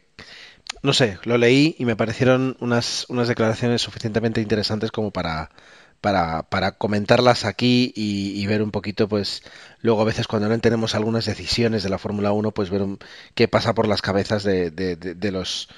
no 0.82 0.94
sé, 0.94 1.18
lo 1.24 1.38
leí 1.38 1.75
y 1.77 1.86
me 1.86 1.96
parecieron 1.96 2.58
unas, 2.60 3.06
unas 3.10 3.27
declaraciones 3.27 3.82
suficientemente 3.82 4.42
interesantes 4.42 4.92
como 4.92 5.12
para, 5.12 5.50
para, 6.01 6.44
para 6.44 6.74
comentarlas 6.74 7.46
aquí 7.46 7.94
y, 7.96 8.42
y, 8.42 8.48
ver 8.48 8.62
un 8.62 8.72
poquito, 8.72 9.08
pues 9.08 9.44
luego 9.82 10.01
a 10.01 10.06
veces 10.06 10.27
cuando 10.27 10.48
no 10.48 10.53
entendemos 10.53 10.96
algunas 10.96 11.25
decisiones 11.25 11.84
de 11.84 11.89
la 11.89 11.98
Fórmula 11.98 12.32
1, 12.32 12.51
pues 12.51 12.70
ver 12.70 12.82
un, 12.82 13.00
qué 13.36 13.48
pasa 13.48 13.74
por 13.74 13.88
las 13.88 14.01
cabezas 14.01 14.44
de, 14.44 14.72
de, 14.72 14.96
de, 14.96 15.15
de 15.15 15.32
los 15.32 15.70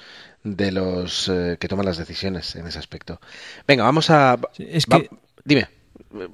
de 0.44 0.70
los 0.70 1.28
eh, 1.28 1.56
que 1.58 1.68
toman 1.68 1.86
las 1.86 1.96
decisiones 1.96 2.54
en 2.56 2.66
ese 2.66 2.78
aspecto. 2.78 3.20
Venga, 3.66 3.82
vamos 3.82 4.10
a... 4.10 4.38
Es 4.58 4.86
que... 4.86 4.96
Va, 4.96 5.18
dime, 5.44 5.68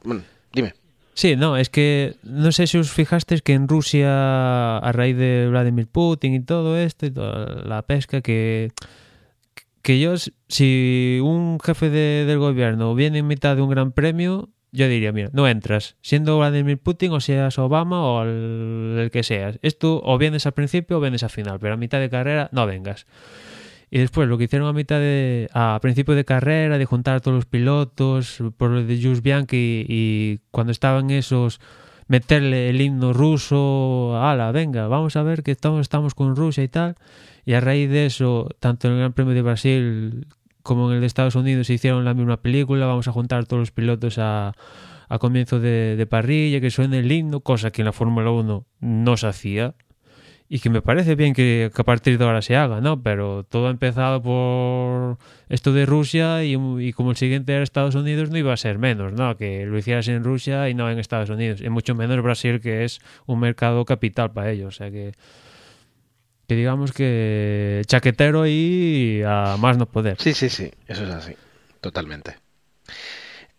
bueno, 0.05 0.23
dime. 0.53 0.75
Sí, 1.15 1.37
no, 1.37 1.57
es 1.57 1.69
que 1.69 2.17
no 2.23 2.53
sé 2.53 2.67
si 2.67 2.79
os 2.79 2.91
fijasteis 2.91 3.43
que 3.43 3.53
en 3.53 3.69
Rusia, 3.69 4.79
a 4.79 4.93
raíz 4.93 5.17
de 5.17 5.47
Vladimir 5.51 5.87
Putin 5.87 6.35
y 6.35 6.41
todo 6.41 6.79
esto, 6.79 7.07
y 7.07 7.11
toda 7.11 7.63
la 7.65 7.83
pesca, 7.83 8.23
que, 8.23 8.73
que 9.83 10.01
yo, 10.01 10.15
si 10.49 11.21
un 11.23 11.61
jefe 11.61 11.91
de, 11.91 12.25
del 12.25 12.39
gobierno 12.39 12.95
viene 12.95 13.19
en 13.19 13.27
mitad 13.27 13.57
de 13.57 13.63
un 13.63 13.69
gran 13.69 13.93
premio, 13.93 14.49
yo 14.73 14.89
diría, 14.89 15.13
mira, 15.13 15.29
no 15.35 15.47
entras, 15.47 15.97
siendo 16.01 16.39
Vladimir 16.39 16.79
Putin 16.79 17.13
o 17.13 17.21
seas 17.21 17.59
Obama 17.59 18.03
o 18.03 18.23
el, 18.23 18.97
el 18.99 19.11
que 19.11 19.23
seas. 19.23 19.59
Esto 19.61 20.01
o 20.03 20.17
vienes 20.17 20.47
al 20.47 20.53
principio 20.53 20.97
o 20.97 21.01
vienes 21.01 21.23
al 21.23 21.31
final, 21.31 21.59
pero 21.61 21.75
a 21.75 21.77
mitad 21.77 22.01
de 22.01 22.09
carrera 22.09 22.49
no 22.53 22.67
vengas. 22.67 23.07
Y 23.95 23.99
después 23.99 24.27
lo 24.27 24.39
que 24.39 24.45
hicieron 24.45 24.67
a 24.69 24.73
mitad 24.73 25.01
de. 25.01 25.51
a 25.53 25.79
principio 25.83 26.15
de 26.15 26.25
carrera, 26.25 26.79
de 26.79 26.87
juntar 26.87 27.17
a 27.17 27.21
todos 27.21 27.35
los 27.35 27.45
pilotos, 27.45 28.43
por 28.57 28.71
lo 28.71 28.83
de 28.83 28.97
Jules 28.97 29.21
Bianchi, 29.21 29.85
y 29.87 30.39
cuando 30.51 30.73
estaban 30.73 31.11
esos, 31.11 31.61
meterle 32.09 32.71
el 32.71 32.81
himno 32.81 33.13
ruso, 33.13 34.19
ala, 34.19 34.51
venga, 34.51 34.89
vamos 34.89 35.17
a 35.17 35.23
ver 35.23 35.43
que 35.43 35.51
estamos, 35.51 35.83
estamos 35.83 36.15
con 36.15 36.37
Rusia 36.37 36.65
y 36.65 36.69
tal. 36.69 36.97
Y 37.45 37.53
a 37.53 37.61
raíz 37.61 37.91
de 37.91 38.07
eso, 38.07 38.49
tanto 38.61 38.89
en 38.89 38.95
el 38.95 39.01
Gran 39.01 39.13
Premio 39.13 39.35
de 39.35 39.43
Brasil 39.43 40.27
como 40.63 40.89
en 40.89 40.95
el 40.95 41.01
de 41.03 41.07
Estados 41.07 41.35
Unidos 41.35 41.67
se 41.67 41.75
hicieron 41.75 42.07
la 42.07 42.15
misma 42.15 42.39
película, 42.39 42.87
vamos 42.87 43.09
a 43.09 43.13
juntar 43.13 43.41
a 43.41 43.45
todos 43.45 43.61
los 43.61 43.73
pilotos 43.73 44.17
a, 44.17 44.55
a 45.11 45.19
comienzo 45.19 45.61
de, 45.61 45.97
de 45.97 46.07
parrilla, 46.07 46.63
que 46.63 46.71
suene 46.71 47.01
el 47.01 47.13
himno, 47.13 47.41
cosa 47.41 47.71
que 47.71 47.83
en 47.83 47.87
la 47.87 47.93
Fórmula 47.93 48.31
1 48.31 48.65
no 48.81 49.17
se 49.19 49.27
hacía 49.27 49.75
y 50.55 50.61
que 50.61 50.69
me 50.69 50.83
parece 50.83 51.15
bien 51.15 51.33
que, 51.33 51.71
a 51.75 51.83
partir 51.83 52.19
de 52.19 52.27
ahora 52.27 52.43
se 52.43 52.57
haga, 52.57 52.83
¿no? 52.83 53.03
Pero 53.03 53.43
todo 53.43 53.69
ha 53.69 53.71
empezado 53.71 54.23
por 54.23 55.17
esto 55.49 55.73
de 55.73 55.87
Rusia 55.87 56.45
y, 56.45 56.59
y, 56.79 56.93
como 56.93 57.13
el 57.13 57.17
siguiente 57.17 57.55
era 57.55 57.63
Estados 57.63 57.95
Unidos 57.95 58.29
no 58.29 58.37
iba 58.37 58.53
a 58.53 58.59
ser 58.59 58.79
menos, 58.79 59.15
¿no? 59.15 59.35
Que 59.39 59.65
lo 59.65 59.79
hicieras 59.79 60.09
en 60.09 60.23
Rusia 60.23 60.69
y 60.69 60.75
no 60.75 60.91
en 60.91 60.99
Estados 60.99 61.31
Unidos, 61.31 61.63
y 61.63 61.71
mucho 61.71 61.95
menos 61.95 62.23
Brasil 62.23 62.61
que 62.61 62.85
es 62.85 63.01
un 63.25 63.41
mercado 63.41 63.87
capital 63.87 64.33
para 64.33 64.51
ellos, 64.51 64.75
o 64.75 64.77
sea 64.77 64.91
que 64.91 65.13
que 66.47 66.55
digamos 66.55 66.93
que 66.93 67.81
chaquetero 67.87 68.47
y 68.47 69.23
a 69.27 69.57
más 69.59 69.79
no 69.79 69.87
poder. 69.87 70.19
Sí, 70.21 70.35
sí, 70.35 70.51
sí, 70.51 70.71
eso 70.87 71.05
es 71.05 71.11
así, 71.13 71.33
totalmente. 71.81 72.37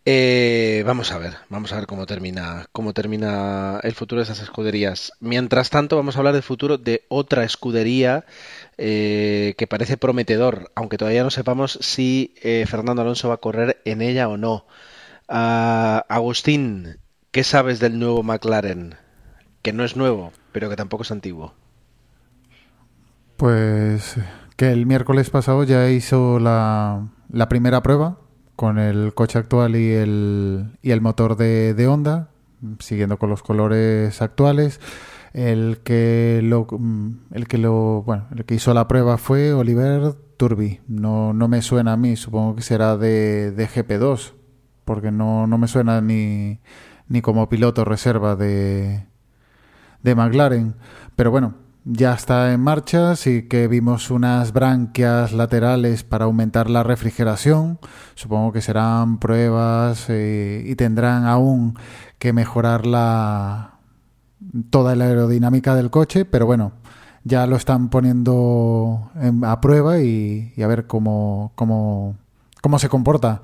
Eh, 0.05 0.83
vamos 0.85 1.13
a 1.13 1.17
ver, 1.17 1.35
vamos 1.47 1.71
a 1.71 1.77
ver 1.77 1.87
cómo 1.87 2.05
termina, 2.05 2.65
cómo 2.73 2.93
termina 2.93 3.79
el 3.83 3.93
futuro 3.93 4.19
de 4.19 4.23
esas 4.23 4.41
escuderías. 4.41 5.13
Mientras 5.21 5.69
tanto, 5.69 5.95
vamos 5.95 6.15
a 6.15 6.19
hablar 6.19 6.33
del 6.33 6.43
futuro 6.43 6.77
de 6.77 7.05
otra 7.07 7.45
escudería 7.45 8.25
eh, 8.77 9.55
que 9.57 9.65
parece 9.65 9.95
prometedor, 9.95 10.71
aunque 10.75 10.97
todavía 10.97 11.23
no 11.23 11.29
sepamos 11.29 11.79
si 11.81 12.35
eh, 12.43 12.65
Fernando 12.67 13.01
Alonso 13.01 13.29
va 13.29 13.35
a 13.35 13.37
correr 13.37 13.81
en 13.85 14.01
ella 14.01 14.27
o 14.27 14.35
no. 14.35 14.65
Uh, 15.29 16.03
Agustín, 16.09 16.97
¿qué 17.31 17.45
sabes 17.45 17.79
del 17.79 17.97
nuevo 17.97 18.23
McLaren? 18.23 18.95
Que 19.61 19.71
no 19.71 19.85
es 19.85 19.95
nuevo, 19.95 20.33
pero 20.51 20.69
que 20.69 20.75
tampoco 20.75 21.03
es 21.03 21.11
antiguo. 21.11 21.53
Pues 23.37 24.17
que 24.57 24.69
el 24.71 24.85
miércoles 24.85 25.29
pasado 25.29 25.63
ya 25.63 25.89
hizo 25.89 26.39
la, 26.39 27.07
la 27.31 27.47
primera 27.47 27.81
prueba 27.81 28.17
con 28.55 28.79
el 28.79 29.13
coche 29.13 29.39
actual 29.39 29.75
y 29.75 29.91
el, 29.91 30.77
y 30.81 30.91
el 30.91 31.01
motor 31.01 31.35
de, 31.35 31.73
de 31.73 31.87
Honda, 31.87 32.29
siguiendo 32.79 33.17
con 33.17 33.29
los 33.29 33.43
colores 33.43 34.21
actuales. 34.21 34.79
El 35.33 35.79
que 35.83 36.41
lo 36.43 36.67
el 37.31 37.47
que 37.47 37.57
lo 37.57 38.03
bueno, 38.03 38.27
el 38.35 38.45
que 38.45 38.53
hizo 38.53 38.71
la 38.75 38.87
prueba 38.87 39.17
fue 39.17 39.51
Oliver 39.53 40.13
Turbi. 40.37 40.81
No, 40.87 41.33
no 41.33 41.47
me 41.47 41.63
suena 41.63 41.93
a 41.93 41.97
mí, 41.97 42.15
supongo 42.15 42.55
que 42.55 42.61
será 42.61 42.97
de, 42.97 43.51
de 43.51 43.67
GP2, 43.67 44.33
porque 44.85 45.11
no, 45.11 45.47
no 45.47 45.57
me 45.57 45.67
suena 45.67 46.01
ni, 46.01 46.59
ni 47.07 47.21
como 47.21 47.49
piloto 47.49 47.83
reserva 47.83 48.35
de, 48.35 49.07
de 50.03 50.15
McLaren. 50.15 50.75
Pero 51.15 51.31
bueno, 51.31 51.55
ya 51.85 52.13
está 52.13 52.53
en 52.53 52.61
marcha, 52.61 53.15
sí 53.15 53.47
que 53.47 53.67
vimos 53.67 54.09
unas 54.11 54.53
branquias 54.53 55.33
laterales 55.33 56.03
para 56.03 56.25
aumentar 56.25 56.69
la 56.69 56.83
refrigeración. 56.83 57.79
Supongo 58.15 58.53
que 58.53 58.61
serán 58.61 59.19
pruebas 59.19 60.05
eh, 60.09 60.63
y 60.65 60.75
tendrán 60.75 61.25
aún 61.25 61.77
que 62.19 62.33
mejorar 62.33 62.85
la 62.85 63.73
toda 64.69 64.95
la 64.95 65.05
aerodinámica 65.05 65.75
del 65.75 65.89
coche, 65.89 66.25
pero 66.25 66.45
bueno, 66.45 66.73
ya 67.23 67.47
lo 67.47 67.55
están 67.55 67.89
poniendo 67.89 69.11
en, 69.15 69.43
a 69.45 69.61
prueba 69.61 69.99
y, 69.99 70.53
a 70.61 70.67
ver 70.67 70.87
cómo, 70.87 71.51
cómo, 71.55 72.15
cómo 72.61 72.79
se 72.79 72.89
comporta. 72.89 73.41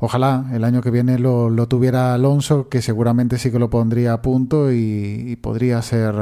Ojalá 0.00 0.46
el 0.52 0.64
año 0.64 0.80
que 0.80 0.90
viene 0.90 1.18
lo, 1.18 1.50
lo, 1.50 1.66
tuviera 1.66 2.14
Alonso, 2.14 2.68
que 2.68 2.82
seguramente 2.82 3.38
sí 3.38 3.50
que 3.50 3.58
lo 3.58 3.68
pondría 3.68 4.12
a 4.12 4.22
punto 4.22 4.72
y, 4.72 5.36
podría 5.42 5.82
ser 5.82 6.14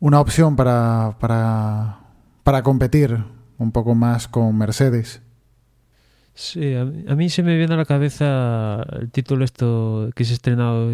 una 0.00 0.20
opción 0.20 0.56
para, 0.56 1.16
para, 1.20 1.98
para 2.42 2.62
competir 2.62 3.16
un 3.58 3.72
poco 3.72 3.94
más 3.94 4.28
con 4.28 4.56
Mercedes. 4.56 5.22
Sí, 6.34 6.74
a, 6.74 6.82
a, 6.82 7.16
mí 7.16 7.30
se 7.30 7.42
me 7.42 7.56
viene 7.56 7.74
a 7.74 7.76
la 7.76 7.84
cabeza 7.84 8.84
el 9.00 9.10
título 9.10 9.44
esto 9.44 10.10
que 10.14 10.24
se 10.24 10.32
ha 10.32 10.34
estrenado, 10.34 10.92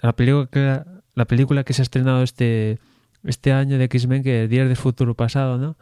la 0.00 0.14
película, 0.14 0.86
la 1.14 1.24
película 1.26 1.64
que 1.64 1.74
se 1.74 1.82
ha 1.82 1.84
estrenado 1.84 2.22
este, 2.22 2.78
este 3.22 3.52
año 3.52 3.76
de 3.76 3.84
X-Men, 3.84 4.22
que 4.22 4.48
Días 4.48 4.68
del 4.68 4.76
Futuro 4.76 5.14
Pasado, 5.14 5.58
¿no? 5.58 5.76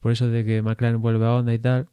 Por 0.00 0.12
eso 0.12 0.28
de 0.28 0.44
que 0.44 0.62
McLaren 0.62 1.00
vuelve 1.00 1.26
a 1.26 1.34
onda 1.34 1.54
y 1.54 1.58
tal. 1.60 1.86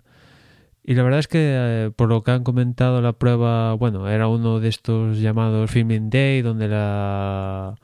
Y 0.83 0.95
la 0.95 1.03
verdad 1.03 1.19
es 1.19 1.27
que, 1.27 1.39
eh, 1.39 1.91
por 1.95 2.09
lo 2.09 2.23
que 2.23 2.31
han 2.31 2.43
comentado, 2.43 3.01
la 3.01 3.13
prueba, 3.13 3.73
bueno, 3.75 4.09
era 4.09 4.27
uno 4.27 4.59
de 4.59 4.67
estos 4.67 5.19
llamados 5.19 5.71
Filming 5.71 6.09
Day, 6.09 6.41
donde 6.41 6.67
la 6.67 7.75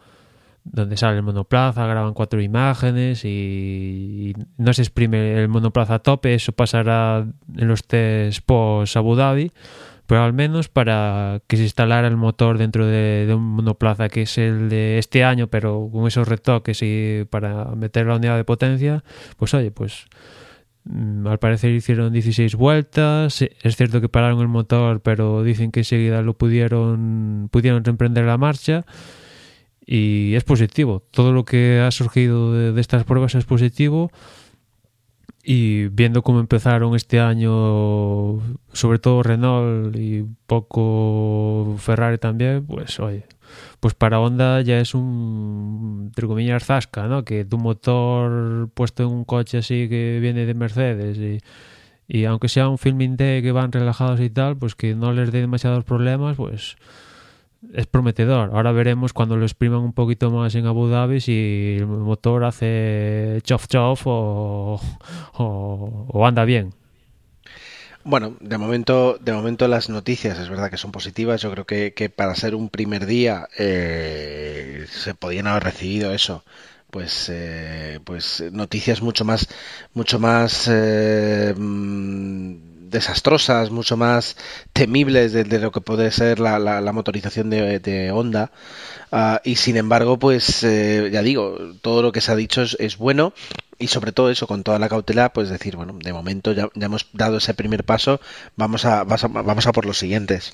donde 0.63 0.97
sale 0.97 1.17
el 1.17 1.23
monoplaza, 1.23 1.85
graban 1.85 2.13
cuatro 2.13 2.41
imágenes 2.41 3.25
y, 3.25 4.33
no 4.57 4.73
se 4.73 4.81
exprime 4.81 5.41
el 5.41 5.47
monoplaza 5.47 5.95
a 5.95 5.99
tope, 5.99 6.33
eso 6.33 6.51
pasará 6.51 7.25
en 7.57 7.67
los 7.67 7.85
test 7.85 8.45
post 8.45 8.95
Abu 8.97 9.15
Dhabi, 9.15 9.51
pero 10.05 10.23
al 10.23 10.33
menos 10.33 10.69
para 10.69 11.41
que 11.47 11.57
se 11.57 11.63
instalara 11.63 12.07
el 12.07 12.17
motor 12.17 12.57
dentro 12.57 12.85
de, 12.85 13.25
de, 13.27 13.33
un 13.33 13.43
monoplaza 13.43 14.09
que 14.09 14.23
es 14.23 14.37
el 14.37 14.69
de 14.69 14.97
este 14.97 15.23
año, 15.23 15.47
pero 15.47 15.89
con 15.91 16.07
esos 16.07 16.27
retoques 16.27 16.79
y 16.81 17.25
para 17.29 17.65
meter 17.75 18.07
la 18.07 18.15
unidad 18.15 18.37
de 18.37 18.43
potencia, 18.43 19.03
pues 19.37 19.53
oye, 19.53 19.71
pues 19.71 20.07
mm, 20.85 21.27
al 21.27 21.39
parecer 21.39 21.71
hicieron 21.71 22.13
16 22.13 22.55
vueltas, 22.55 23.41
es 23.41 23.75
cierto 23.75 24.01
que 24.01 24.09
pararon 24.09 24.41
el 24.41 24.47
motor, 24.47 25.01
pero 25.01 25.43
dicen 25.43 25.71
que 25.71 25.81
enseguida 25.81 26.21
lo 26.21 26.37
pudieron 26.37 27.49
pudieron 27.51 27.83
reemprender 27.83 28.25
la 28.25 28.37
marcha 28.37 28.85
y 29.91 30.35
es 30.35 30.43
positivo. 30.43 31.01
Todo 31.09 31.33
lo 31.33 31.45
que 31.45 31.79
ha 31.79 31.89
surgido 31.89 32.53
de, 32.53 32.79
estas 32.79 33.05
pruebas 33.05 33.33
es 33.33 33.45
positivo 33.45 34.11
y 35.43 35.87
viendo 35.87 36.21
cómo 36.21 36.39
empezaron 36.39 36.95
este 36.95 37.19
año, 37.19 38.39
sobre 38.71 38.99
todo 38.99 39.23
Renault 39.23 39.95
y 39.95 40.25
poco 40.45 41.75
Ferrari 41.79 42.19
también, 42.19 42.67
pues 42.67 42.99
oye, 42.99 43.25
pues 43.79 43.95
para 43.95 44.19
Honda 44.19 44.61
ya 44.61 44.79
es 44.79 44.93
un, 44.93 46.11
entre 46.15 46.27
¿no? 47.07 47.25
Que 47.25 47.45
tu 47.45 47.57
motor 47.57 48.69
puesto 48.75 49.01
en 49.01 49.09
un 49.09 49.25
coche 49.25 49.57
así 49.57 49.89
que 49.89 50.19
viene 50.21 50.45
de 50.45 50.53
Mercedes 50.53 51.17
y, 51.17 51.39
y 52.07 52.25
aunque 52.25 52.47
sea 52.47 52.69
un 52.69 52.77
filming 52.77 53.17
day 53.17 53.41
que 53.41 53.51
van 53.51 53.71
relajados 53.71 54.19
y 54.19 54.29
tal, 54.29 54.55
pues 54.55 54.75
que 54.75 54.93
no 54.93 55.13
les 55.13 55.31
dé 55.31 55.41
demasiados 55.41 55.83
problemas, 55.83 56.35
pues 56.37 56.77
es 57.73 57.87
prometedor. 57.87 58.51
Ahora 58.53 58.71
veremos 58.71 59.13
cuando 59.13 59.37
lo 59.37 59.45
expriman 59.45 59.79
un 59.79 59.93
poquito 59.93 60.31
más 60.31 60.55
en 60.55 60.65
Abu 60.65 60.87
Dhabi 60.87 61.19
si 61.19 61.77
el 61.79 61.87
motor 61.87 62.45
hace 62.45 63.39
chof 63.43 63.67
chof 63.67 64.01
o, 64.05 64.81
o, 65.33 66.25
anda 66.25 66.45
bien. 66.45 66.73
Bueno, 68.03 68.37
de 68.39 68.57
momento, 68.57 69.17
de 69.19 69.33
momento 69.33 69.67
las 69.67 69.89
noticias 69.89 70.39
es 70.39 70.49
verdad 70.49 70.71
que 70.71 70.77
son 70.77 70.91
positivas. 70.91 71.41
Yo 71.41 71.51
creo 71.51 71.65
que, 71.65 71.93
que 71.93 72.09
para 72.09 72.33
ser 72.35 72.55
un 72.55 72.69
primer 72.69 73.05
día 73.05 73.47
eh, 73.57 74.85
se 74.89 75.13
podían 75.13 75.47
haber 75.47 75.63
recibido 75.63 76.13
eso 76.13 76.43
pues 76.89 77.29
eh, 77.31 77.99
pues 78.03 78.43
noticias 78.51 79.01
mucho 79.03 79.23
más 79.23 79.47
mucho 79.93 80.19
más 80.19 80.67
eh, 80.71 81.53
desastrosas, 82.89 83.71
mucho 83.71 83.97
más 83.97 84.35
temibles 84.73 85.33
de, 85.33 85.43
de 85.43 85.59
lo 85.59 85.71
que 85.71 85.81
puede 85.81 86.11
ser 86.11 86.39
la, 86.39 86.91
motorización 86.91 87.49
de, 87.49 87.79
de 87.79 88.11
Honda. 88.11 88.51
Uh, 89.11 89.37
y 89.43 89.55
sin 89.55 89.75
embargo, 89.75 90.19
pues 90.19 90.63
eh, 90.63 91.09
ya 91.11 91.23
digo, 91.23 91.57
todo 91.81 92.03
lo 92.03 92.11
que 92.11 92.21
se 92.21 92.31
ha 92.31 92.35
dicho 92.35 92.61
es, 92.61 92.77
es, 92.79 92.97
bueno 92.97 93.33
y 93.79 93.87
sobre 93.87 94.11
todo 94.11 94.29
eso, 94.29 94.45
con 94.45 94.61
toda 94.63 94.77
la 94.77 94.89
cautela, 94.89 95.33
pues 95.33 95.49
decir, 95.49 95.77
bueno, 95.77 95.97
de 95.97 96.13
momento 96.13 96.51
ya, 96.51 96.69
hemos 96.75 97.07
dado 97.13 97.37
ese 97.37 97.53
primer 97.53 97.85
paso, 97.85 98.19
vamos 98.55 98.85
a, 98.85 99.03
vamos 99.03 99.23
a, 99.23 99.27
vamos 99.29 99.67
a 99.67 99.71
por 99.71 99.85
los 99.85 99.97
siguientes. 99.97 100.53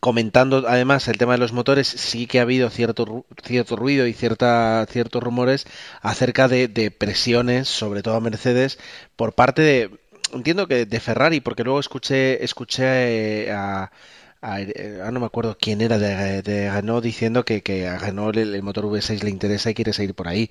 Comentando 0.00 0.64
además 0.66 1.06
el 1.08 1.18
tema 1.18 1.34
de 1.34 1.38
los 1.38 1.52
motores, 1.52 1.86
sí 1.86 2.26
que 2.26 2.38
ha 2.38 2.42
habido 2.42 2.70
cierto, 2.70 3.26
cierto 3.44 3.76
ruido 3.76 4.06
y 4.06 4.14
cierta, 4.14 4.84
ciertos 4.90 5.22
rumores 5.22 5.66
acerca 6.00 6.48
de, 6.48 6.68
de 6.68 6.90
presiones, 6.90 7.68
sobre 7.68 8.02
todo 8.02 8.16
a 8.16 8.20
Mercedes, 8.20 8.78
por 9.14 9.34
parte 9.34 9.62
de 9.62 9.90
entiendo 10.34 10.66
que 10.66 10.86
de 10.86 11.00
Ferrari, 11.00 11.40
porque 11.40 11.64
luego 11.64 11.80
escuché, 11.80 12.42
escuché 12.44 13.50
a, 13.52 13.90
a, 14.42 14.56
a, 14.56 15.10
no 15.10 15.20
me 15.20 15.26
acuerdo 15.26 15.56
quién 15.58 15.80
era 15.80 15.98
de, 15.98 16.42
de 16.42 16.70
Renault 16.70 17.02
diciendo 17.02 17.44
que, 17.44 17.62
que 17.62 17.88
a 17.88 17.98
Renault 17.98 18.36
el, 18.36 18.62
motor 18.62 18.84
V6 18.84 19.22
le 19.22 19.30
interesa 19.30 19.70
y 19.70 19.74
quiere 19.74 19.92
seguir 19.92 20.14
por 20.14 20.28
ahí. 20.28 20.50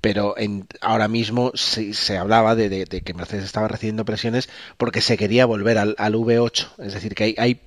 Pero 0.00 0.36
en, 0.38 0.66
ahora 0.80 1.08
mismo 1.08 1.52
se, 1.54 1.92
se 1.94 2.16
hablaba 2.16 2.54
de, 2.54 2.68
de, 2.68 2.86
que 2.86 3.14
Mercedes 3.14 3.44
estaba 3.44 3.68
recibiendo 3.68 4.04
presiones 4.04 4.48
porque 4.78 5.00
se 5.00 5.16
quería 5.16 5.46
volver 5.46 5.78
al, 5.78 5.94
al 5.98 6.14
V8. 6.14 6.68
Es 6.78 6.94
decir, 6.94 7.14
que 7.14 7.24
hay, 7.24 7.34
hay 7.38 7.60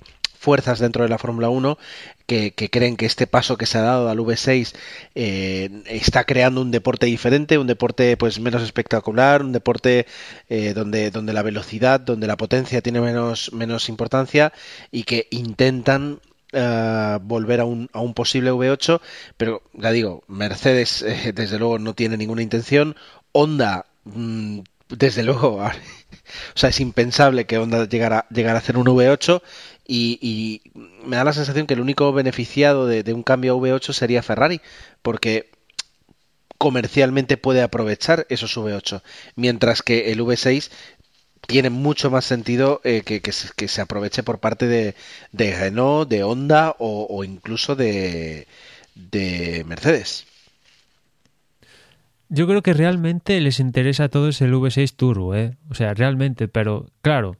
fuerzas 0.48 0.78
dentro 0.78 1.02
de 1.02 1.10
la 1.10 1.18
Fórmula 1.18 1.50
1 1.50 1.76
que, 2.24 2.52
creen 2.70 2.96
que 2.96 3.04
este 3.04 3.26
paso 3.26 3.58
que 3.58 3.66
se 3.66 3.76
ha 3.76 3.82
dado 3.82 4.08
al 4.08 4.18
V6 4.18 4.74
eh, 5.14 5.68
está 5.84 6.24
creando 6.24 6.62
un 6.62 6.70
deporte 6.70 7.04
diferente, 7.04 7.58
un 7.58 7.66
deporte 7.66 8.16
pues 8.16 8.40
menos 8.40 8.62
espectacular, 8.62 9.42
un 9.42 9.52
deporte 9.52 10.06
eh, 10.48 10.72
donde, 10.72 11.10
donde 11.10 11.34
la 11.34 11.42
velocidad, 11.42 12.00
donde 12.00 12.26
la 12.26 12.38
potencia 12.38 12.80
tiene 12.80 13.02
menos, 13.02 13.52
menos 13.52 13.90
importancia 13.90 14.54
y 14.90 15.02
que 15.02 15.26
intentan 15.30 16.20
Uh, 16.50 17.20
volver 17.20 17.60
a 17.60 17.66
un, 17.66 17.90
a 17.92 18.00
un, 18.00 18.14
posible 18.14 18.50
V8, 18.50 19.02
pero 19.36 19.60
ya 19.74 19.90
digo, 19.90 20.24
Mercedes 20.28 21.02
eh, 21.02 21.34
desde 21.34 21.58
luego 21.58 21.78
no 21.78 21.92
tiene 21.92 22.16
ninguna 22.16 22.40
intención, 22.40 22.96
Honda 23.32 23.84
mmm, 24.04 24.60
desde 24.88 25.22
luego, 25.22 25.56
o 25.56 25.70
sea, 26.54 26.70
es 26.70 26.80
impensable 26.80 27.46
que 27.46 27.58
Honda 27.58 27.86
llegara, 27.86 28.26
llegara 28.30 28.56
a 28.56 28.62
hacer 28.62 28.76
un 28.76 28.86
V8 28.86 29.42
y, 29.88 30.60
me 31.04 31.16
da 31.16 31.24
la 31.24 31.32
sensación 31.32 31.66
que 31.66 31.74
el 31.74 31.80
único 31.80 32.12
beneficiado 32.12 32.86
de, 32.86 33.12
un 33.14 33.22
cambio 33.22 33.54
a 33.54 33.56
V8 33.56 33.92
sería 33.92 34.22
Ferrari, 34.22 34.60
porque 35.02 35.50
comercialmente 36.58 37.36
puede 37.36 37.62
aprovechar 37.62 38.26
esos 38.28 38.56
V8, 38.56 39.02
mientras 39.34 39.82
que 39.82 40.12
el 40.12 40.20
V6 40.20 40.70
tiene 41.46 41.70
mucho 41.70 42.10
más 42.10 42.26
sentido 42.26 42.80
eh, 42.84 43.02
que, 43.02 43.32
se, 43.32 43.80
aproveche 43.80 44.22
por 44.22 44.38
parte 44.38 44.66
de, 44.66 44.94
Renault, 45.32 46.10
de 46.10 46.22
Honda 46.22 46.76
o, 46.78 47.24
incluso 47.24 47.74
de, 47.74 48.46
de, 48.94 49.64
Mercedes. 49.66 50.26
Yo 52.28 52.46
creo 52.46 52.60
que 52.60 52.74
realmente 52.74 53.40
les 53.40 53.58
interesa 53.58 54.04
a 54.04 54.08
todos 54.10 54.42
el 54.42 54.52
V6 54.52 54.94
Turbo, 54.94 55.34
¿eh? 55.34 55.56
O 55.70 55.74
sea, 55.74 55.94
realmente, 55.94 56.46
pero 56.46 56.90
claro, 57.00 57.38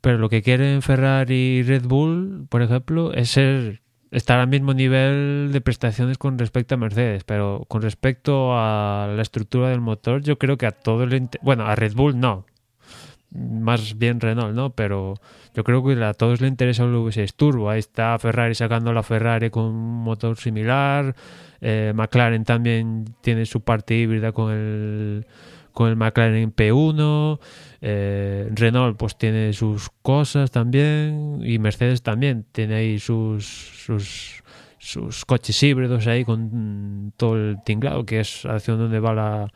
pero 0.00 0.18
lo 0.18 0.28
que 0.28 0.42
quieren 0.42 0.82
Ferrari 0.82 1.34
y 1.58 1.62
Red 1.62 1.84
Bull, 1.86 2.46
por 2.48 2.62
ejemplo, 2.62 3.12
es 3.12 3.30
ser 3.30 3.82
estar 4.10 4.38
al 4.38 4.48
mismo 4.48 4.74
nivel 4.74 5.50
de 5.52 5.60
prestaciones 5.60 6.18
con 6.18 6.38
respecto 6.38 6.74
a 6.74 6.78
Mercedes, 6.78 7.24
pero 7.24 7.64
con 7.68 7.82
respecto 7.82 8.52
a 8.54 9.12
la 9.14 9.22
estructura 9.22 9.68
del 9.68 9.80
motor, 9.80 10.22
yo 10.22 10.38
creo 10.38 10.56
que 10.56 10.66
a 10.66 10.72
todo 10.72 11.04
el 11.04 11.28
bueno, 11.42 11.66
a 11.66 11.74
Red 11.74 11.94
Bull 11.94 12.18
no. 12.18 12.46
más 13.30 13.98
bien 13.98 14.20
Renault, 14.20 14.54
¿no? 14.54 14.70
Pero 14.70 15.14
yo 15.54 15.64
creo 15.64 15.84
que 15.84 16.02
a 16.02 16.14
todos 16.14 16.40
le 16.40 16.48
interesa 16.48 16.84
el 16.84 16.94
V6 16.94 17.34
Turbo. 17.36 17.70
Ahí 17.70 17.80
está 17.80 18.18
Ferrari 18.18 18.54
sacando 18.54 18.92
la 18.92 19.02
Ferrari 19.02 19.50
con 19.50 19.64
un 19.64 20.02
motor 20.02 20.36
similar. 20.38 21.14
Eh, 21.60 21.92
McLaren 21.94 22.44
también 22.44 23.04
tiene 23.20 23.44
su 23.44 23.60
parte 23.60 23.94
híbrida 23.96 24.32
con 24.32 24.52
el 24.52 25.26
con 25.78 25.90
el 25.90 25.94
McLaren 25.94 26.52
P1. 26.52 27.38
Eh, 27.82 28.50
Renault 28.50 28.96
pues 28.98 29.16
tiene 29.16 29.52
sus 29.52 29.90
cosas 30.02 30.50
también 30.50 31.40
y 31.44 31.60
Mercedes 31.60 32.02
también 32.02 32.44
tiene 32.50 32.74
ahí 32.74 32.98
sus 32.98 33.46
sus 33.46 34.42
sus 34.78 35.24
coches 35.24 35.62
híbridos 35.62 36.08
ahí 36.08 36.24
con 36.24 37.12
todo 37.16 37.36
el 37.36 37.58
tinglado 37.64 38.04
que 38.04 38.18
es 38.18 38.44
hacia 38.44 38.74
donde 38.74 38.98
va 38.98 39.14
la, 39.14 39.52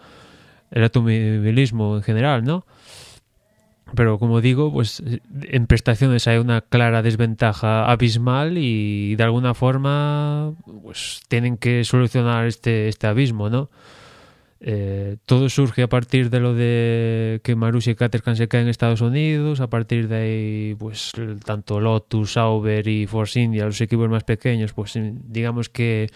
el 0.70 0.84
automovilismo 0.84 1.96
en 1.96 2.02
general, 2.04 2.44
¿no? 2.44 2.66
Pero 3.96 4.20
como 4.20 4.40
digo, 4.40 4.72
pues 4.72 5.02
en 5.42 5.66
prestaciones 5.66 6.28
hay 6.28 6.38
una 6.38 6.60
clara 6.60 7.02
desventaja 7.02 7.90
abismal 7.90 8.58
y 8.58 9.16
de 9.16 9.24
alguna 9.24 9.54
forma 9.54 10.54
pues 10.84 11.22
tienen 11.28 11.56
que 11.56 11.82
solucionar 11.82 12.46
este, 12.46 12.86
este 12.86 13.08
abismo, 13.08 13.50
¿no? 13.50 13.70
Eh, 14.64 15.16
todo 15.26 15.48
surge 15.48 15.82
a 15.82 15.88
partir 15.88 16.30
de 16.30 16.38
lo 16.38 16.54
de 16.54 17.40
que 17.42 17.56
Marussia 17.56 17.90
y 17.90 17.94
Caterham 17.96 18.36
se 18.36 18.46
caen 18.46 18.64
en 18.64 18.68
Estados 18.70 19.00
Unidos, 19.00 19.60
a 19.60 19.68
partir 19.68 20.06
de 20.06 20.16
ahí, 20.16 20.74
pues 20.78 21.10
tanto 21.44 21.80
Lotus, 21.80 22.34
Sauber 22.34 22.86
y 22.86 23.08
Force 23.08 23.40
India, 23.40 23.64
los 23.64 23.80
equipos 23.80 24.08
más 24.08 24.22
pequeños, 24.22 24.72
pues 24.72 24.96
digamos 24.96 25.68
que, 25.68 26.10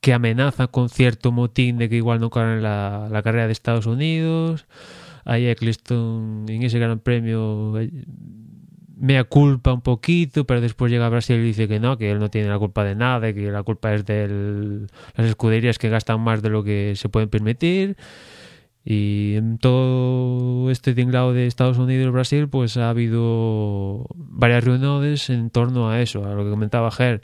que, 0.00 0.12
amenazan 0.14 0.68
con 0.68 0.88
cierto 0.88 1.32
motín 1.32 1.76
de 1.76 1.90
que 1.90 1.96
igual 1.96 2.18
no 2.18 2.30
corren 2.30 2.62
la, 2.62 3.08
la 3.10 3.22
carrera 3.22 3.46
de 3.46 3.52
Estados 3.52 3.84
Unidos. 3.84 4.66
Ahí 5.26 5.46
Eccleston 5.46 6.46
en 6.48 6.62
ese 6.62 6.78
gran 6.78 6.98
premio 6.98 7.74
eh, 9.00 9.04
me 9.04 9.24
culpa 9.24 9.72
un 9.72 9.80
poquito, 9.80 10.44
pero 10.46 10.60
después 10.60 10.90
llega 10.92 11.06
a 11.06 11.08
Brasil 11.08 11.36
y 11.36 11.42
dice 11.42 11.68
que 11.68 11.80
no, 11.80 11.96
que 11.98 12.10
él 12.10 12.18
no 12.18 12.30
tiene 12.30 12.48
la 12.48 12.58
culpa 12.58 12.84
de 12.84 12.94
nada, 12.94 13.32
que 13.32 13.50
la 13.50 13.62
culpa 13.62 13.94
es 13.94 14.04
de 14.04 14.86
las 15.14 15.26
escuderías 15.26 15.78
que 15.78 15.88
gastan 15.88 16.20
más 16.20 16.42
de 16.42 16.50
lo 16.50 16.64
que 16.64 16.94
se 16.96 17.08
pueden 17.08 17.28
permitir. 17.28 17.96
Y 18.84 19.34
en 19.36 19.58
todo 19.58 20.70
este 20.70 20.94
tinglado 20.94 21.34
de 21.34 21.46
Estados 21.46 21.78
Unidos 21.78 22.06
y 22.08 22.10
Brasil, 22.10 22.48
pues 22.48 22.76
ha 22.76 22.88
habido 22.88 24.06
varias 24.14 24.64
reuniones 24.64 25.28
en 25.28 25.50
torno 25.50 25.90
a 25.90 26.00
eso, 26.00 26.24
a 26.24 26.32
lo 26.34 26.44
que 26.44 26.50
comentaba 26.50 26.90
Ger 26.90 27.20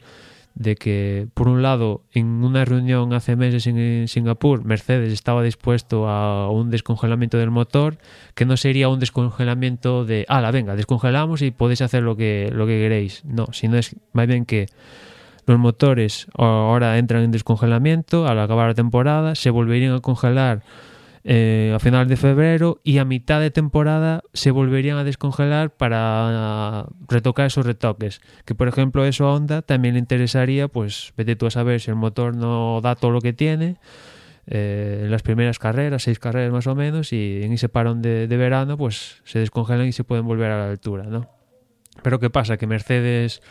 de 0.57 0.75
que, 0.75 1.27
por 1.35 1.47
un 1.47 1.61
lado, 1.61 2.01
en 2.11 2.43
una 2.43 2.65
reunión 2.65 3.13
hace 3.13 3.35
meses 3.35 3.67
en 3.67 4.07
Singapur, 4.07 4.65
Mercedes 4.65 5.13
estaba 5.13 5.43
dispuesto 5.43 6.09
a 6.09 6.49
un 6.49 6.71
descongelamiento 6.71 7.37
del 7.37 7.51
motor, 7.51 7.97
que 8.33 8.45
no 8.45 8.57
sería 8.57 8.89
un 8.89 8.99
descongelamiento 8.99 10.03
de, 10.03 10.25
la 10.27 10.51
venga, 10.51 10.75
descongelamos 10.75 11.43
y 11.43 11.51
podéis 11.51 11.81
hacer 11.81 12.01
lo 12.01 12.15
que, 12.15 12.49
lo 12.51 12.65
que 12.65 12.79
queréis. 12.79 13.23
No, 13.23 13.47
sino 13.51 13.77
es 13.77 13.95
más 14.13 14.27
bien 14.27 14.45
que 14.45 14.67
los 15.45 15.59
motores 15.59 16.27
ahora 16.35 16.97
entran 16.97 17.23
en 17.23 17.31
descongelamiento 17.31 18.27
al 18.27 18.39
acabar 18.39 18.69
la 18.69 18.73
temporada, 18.73 19.35
se 19.35 19.51
volverían 19.51 19.93
a 19.93 19.99
congelar 19.99 20.63
eh, 21.29 21.73
a 21.75 21.79
finales 21.79 22.07
de 22.07 22.15
febrero 22.15 22.79
y 22.85 22.99
a 22.99 23.05
mitad 23.05 23.41
de 23.41 23.51
temporada 23.51 24.23
se 24.31 24.49
volverían 24.49 24.97
a 24.97 25.03
descongelar 25.03 25.75
para 25.75 26.85
retocar 27.09 27.47
esos 27.47 27.65
retoques. 27.65 28.21
Que 28.45 28.55
por 28.55 28.69
ejemplo 28.69 29.03
eso 29.03 29.25
a 29.27 29.33
Honda 29.33 29.61
también 29.61 29.95
le 29.95 29.99
interesaría, 29.99 30.69
pues 30.69 31.11
vete 31.17 31.35
tú 31.35 31.45
a 31.45 31.51
saber 31.51 31.81
si 31.81 31.91
el 31.91 31.97
motor 31.97 32.33
no 32.33 32.79
da 32.79 32.95
todo 32.95 33.11
lo 33.11 33.19
que 33.19 33.33
tiene 33.33 33.75
eh, 34.45 35.01
en 35.03 35.11
las 35.11 35.21
primeras 35.21 35.59
carreras, 35.59 36.03
seis 36.03 36.17
carreras 36.17 36.53
más 36.53 36.65
o 36.65 36.75
menos, 36.75 37.11
y 37.11 37.41
en 37.43 37.51
ese 37.51 37.67
parón 37.67 38.01
de, 38.01 38.29
de, 38.29 38.37
verano 38.37 38.77
pues 38.77 39.21
se 39.25 39.39
descongelan 39.39 39.85
y 39.85 39.91
se 39.91 40.05
pueden 40.05 40.25
volver 40.25 40.49
a 40.51 40.59
la 40.59 40.69
altura, 40.69 41.03
¿no? 41.07 41.29
Pero 42.03 42.21
¿qué 42.21 42.29
pasa? 42.29 42.55
Que 42.55 42.67
Mercedes 42.67 43.41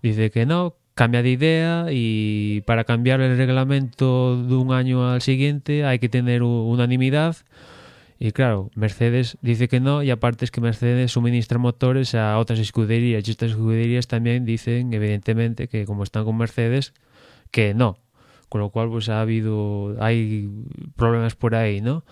dice 0.00 0.30
que 0.30 0.46
no, 0.46 0.76
cambia 0.96 1.22
de 1.22 1.30
idea 1.30 1.86
y 1.90 2.62
para 2.62 2.84
cambiar 2.84 3.20
el 3.20 3.36
reglamento 3.36 4.42
de 4.42 4.54
un 4.56 4.72
año 4.72 5.06
al 5.10 5.20
siguiente 5.20 5.84
hay 5.84 5.98
que 5.98 6.08
tener 6.08 6.42
unanimidad. 6.42 7.36
Y 8.18 8.32
claro, 8.32 8.70
Mercedes 8.74 9.36
dice 9.42 9.68
que 9.68 9.78
no 9.78 10.02
y 10.02 10.10
aparte 10.10 10.46
es 10.46 10.50
que 10.50 10.62
Mercedes 10.62 11.12
suministra 11.12 11.58
motores 11.58 12.14
a 12.14 12.38
otras 12.38 12.58
escuderías 12.58 13.28
y 13.28 13.30
estas 13.30 13.50
escuderías 13.50 14.08
también 14.08 14.46
dicen 14.46 14.90
evidentemente 14.94 15.68
que 15.68 15.84
como 15.84 16.02
están 16.02 16.24
con 16.24 16.38
Mercedes 16.38 16.94
que 17.50 17.74
no. 17.74 17.98
Con 18.48 18.62
lo 18.62 18.70
cual 18.70 18.88
pues 18.88 19.10
ha 19.10 19.20
habido 19.20 19.96
hay 20.00 20.48
problemas 20.96 21.34
por 21.34 21.54
ahí, 21.56 21.82
¿no? 21.82 22.04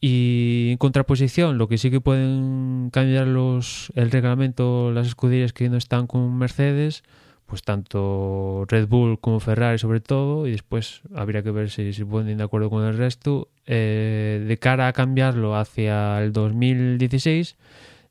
Y 0.00 0.70
en 0.70 0.78
contraposición, 0.78 1.58
lo 1.58 1.68
que 1.68 1.76
sí 1.76 1.90
que 1.90 2.00
pueden 2.00 2.88
cambiar 2.92 3.26
los 3.26 3.92
el 3.94 4.10
reglamento 4.10 4.90
las 4.90 5.06
escuderías 5.06 5.52
que 5.52 5.68
no 5.68 5.76
están 5.76 6.06
con 6.06 6.38
Mercedes 6.38 7.02
pues 7.50 7.62
tanto 7.62 8.64
Red 8.68 8.86
Bull 8.86 9.18
como 9.20 9.40
Ferrari 9.40 9.76
sobre 9.76 10.00
todo, 10.00 10.46
y 10.46 10.52
después 10.52 11.02
habría 11.14 11.42
que 11.42 11.50
ver 11.50 11.68
si 11.68 11.92
se 11.92 12.06
ponen 12.06 12.38
de 12.38 12.44
acuerdo 12.44 12.70
con 12.70 12.84
el 12.84 12.96
resto, 12.96 13.48
eh, 13.66 14.44
de 14.46 14.56
cara 14.58 14.86
a 14.86 14.92
cambiarlo 14.92 15.56
hacia 15.56 16.22
el 16.22 16.32
2016, 16.32 17.56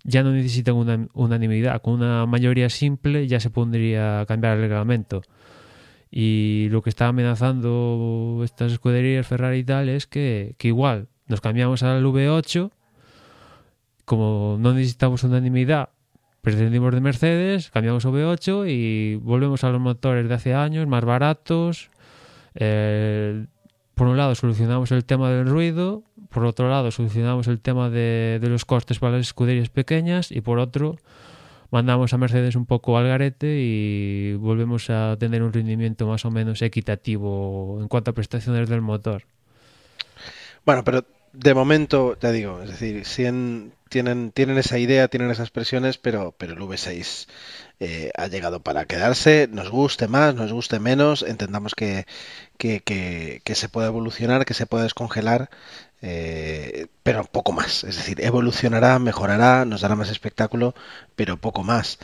ya 0.04 0.24
no 0.24 0.32
necesitan 0.32 0.76
una 0.76 1.08
unanimidad, 1.14 1.82
con 1.82 1.94
una 1.94 2.26
mayoría 2.26 2.70
simple 2.70 3.28
ya 3.28 3.40
se 3.40 3.50
pondría 3.50 4.22
a 4.22 4.26
cambiar 4.26 4.58
el 4.58 4.64
reglamento. 4.64 5.22
Y 6.12 6.68
lo 6.72 6.82
que 6.82 6.90
está 6.90 7.08
amenazando 7.08 8.42
estas 8.44 8.74
escuderías 8.74 9.26
Ferrari 9.26 9.60
y 9.60 9.64
tal 9.64 9.88
es 9.88 10.06
que, 10.06 10.56
que 10.58 10.68
igual 10.68 11.08
nos 11.28 11.40
cambiamos 11.40 11.82
al 11.84 12.04
V8, 12.04 12.72
como 14.04 14.58
no 14.60 14.74
necesitamos 14.74 15.24
unanimidad, 15.24 15.90
prescindimos 16.42 16.94
de 16.94 17.02
Mercedes, 17.02 17.70
cambiamos 17.72 18.06
a 18.06 18.10
V8 18.10 18.70
y 18.70 19.16
volvemos 19.16 19.64
a 19.64 19.70
los 19.70 19.82
motores 19.82 20.28
de 20.28 20.34
hace 20.34 20.54
años, 20.54 20.88
más 20.88 21.04
baratos. 21.04 21.90
Eh, 22.56 23.46
por 23.96 24.08
un 24.08 24.18
lado 24.18 24.34
solucionamos 24.36 24.92
el 24.92 25.04
tema 25.04 25.30
del 25.30 25.48
ruido, 25.48 26.04
por 26.30 26.46
otro 26.46 26.70
lado 26.70 26.90
solucionamos 26.92 27.48
el 27.48 27.60
tema 27.60 27.90
de, 27.90 28.40
los 28.44 28.64
costes 28.64 29.00
para 29.00 29.18
las 29.18 29.28
escuderías 29.28 29.70
pequeñas 29.70 30.32
y 30.32 30.42
por 30.42 30.60
otro 30.60 30.96
mandamos 31.70 32.14
a 32.14 32.18
Mercedes 32.18 32.56
un 32.56 32.66
poco 32.66 32.98
al 32.98 33.08
garete 33.08 33.60
y 33.60 34.36
volvemos 34.36 34.90
a 34.90 35.18
tener 35.20 35.44
un 35.44 35.52
rendimiento 35.52 36.08
más 36.08 36.24
o 36.24 36.32
menos 36.32 36.62
equitativo 36.62 37.80
en 37.82 37.88
cuanto 37.88 38.12
a 38.12 38.14
prestaciones 38.14 38.70
del 38.70 38.82
motor. 38.82 39.24
Bueno, 40.66 40.84
pero 40.84 41.04
de 41.34 41.54
momento, 41.54 42.18
ya 42.20 42.32
digo, 42.32 42.62
es 42.62 42.70
decir, 42.70 43.06
tienen, 43.90 44.32
tienen 44.32 44.58
esa 44.58 44.78
idea, 44.78 45.08
tienen 45.08 45.32
esas 45.32 45.52
presiones, 45.52 45.98
pero, 45.98 46.34
pero 46.38 46.54
el 46.54 46.60
V6 46.60 47.28
eh, 47.80 48.12
ha 48.16 48.28
llegado 48.28 48.62
para 48.62 48.86
quedarse, 48.86 49.48
nos 49.52 49.70
guste 49.70 50.08
más, 50.08 50.36
nos 50.36 50.52
guste 50.52 50.80
menos, 50.80 51.24
entendamos 51.24 51.76
que, 51.76 52.06
que, 52.58 52.82
que, 52.82 53.42
que 53.44 53.56
se 53.56 53.70
puede 53.70 53.88
evolucionar, 53.88 54.46
que 54.46 54.54
se 54.54 54.66
puede 54.66 54.84
descongelar, 54.84 55.50
eh, 56.02 56.88
pero 57.04 57.26
poco 57.26 57.52
más. 57.52 57.84
Es 57.84 57.98
decir, 57.98 58.22
evolucionará, 58.22 59.00
mejorará, 59.00 59.66
nos 59.66 59.82
dará 59.82 59.96
más 59.96 60.10
espectáculo, 60.10 60.76
pero 61.16 61.38
poco 61.38 61.64
más. 61.64 62.00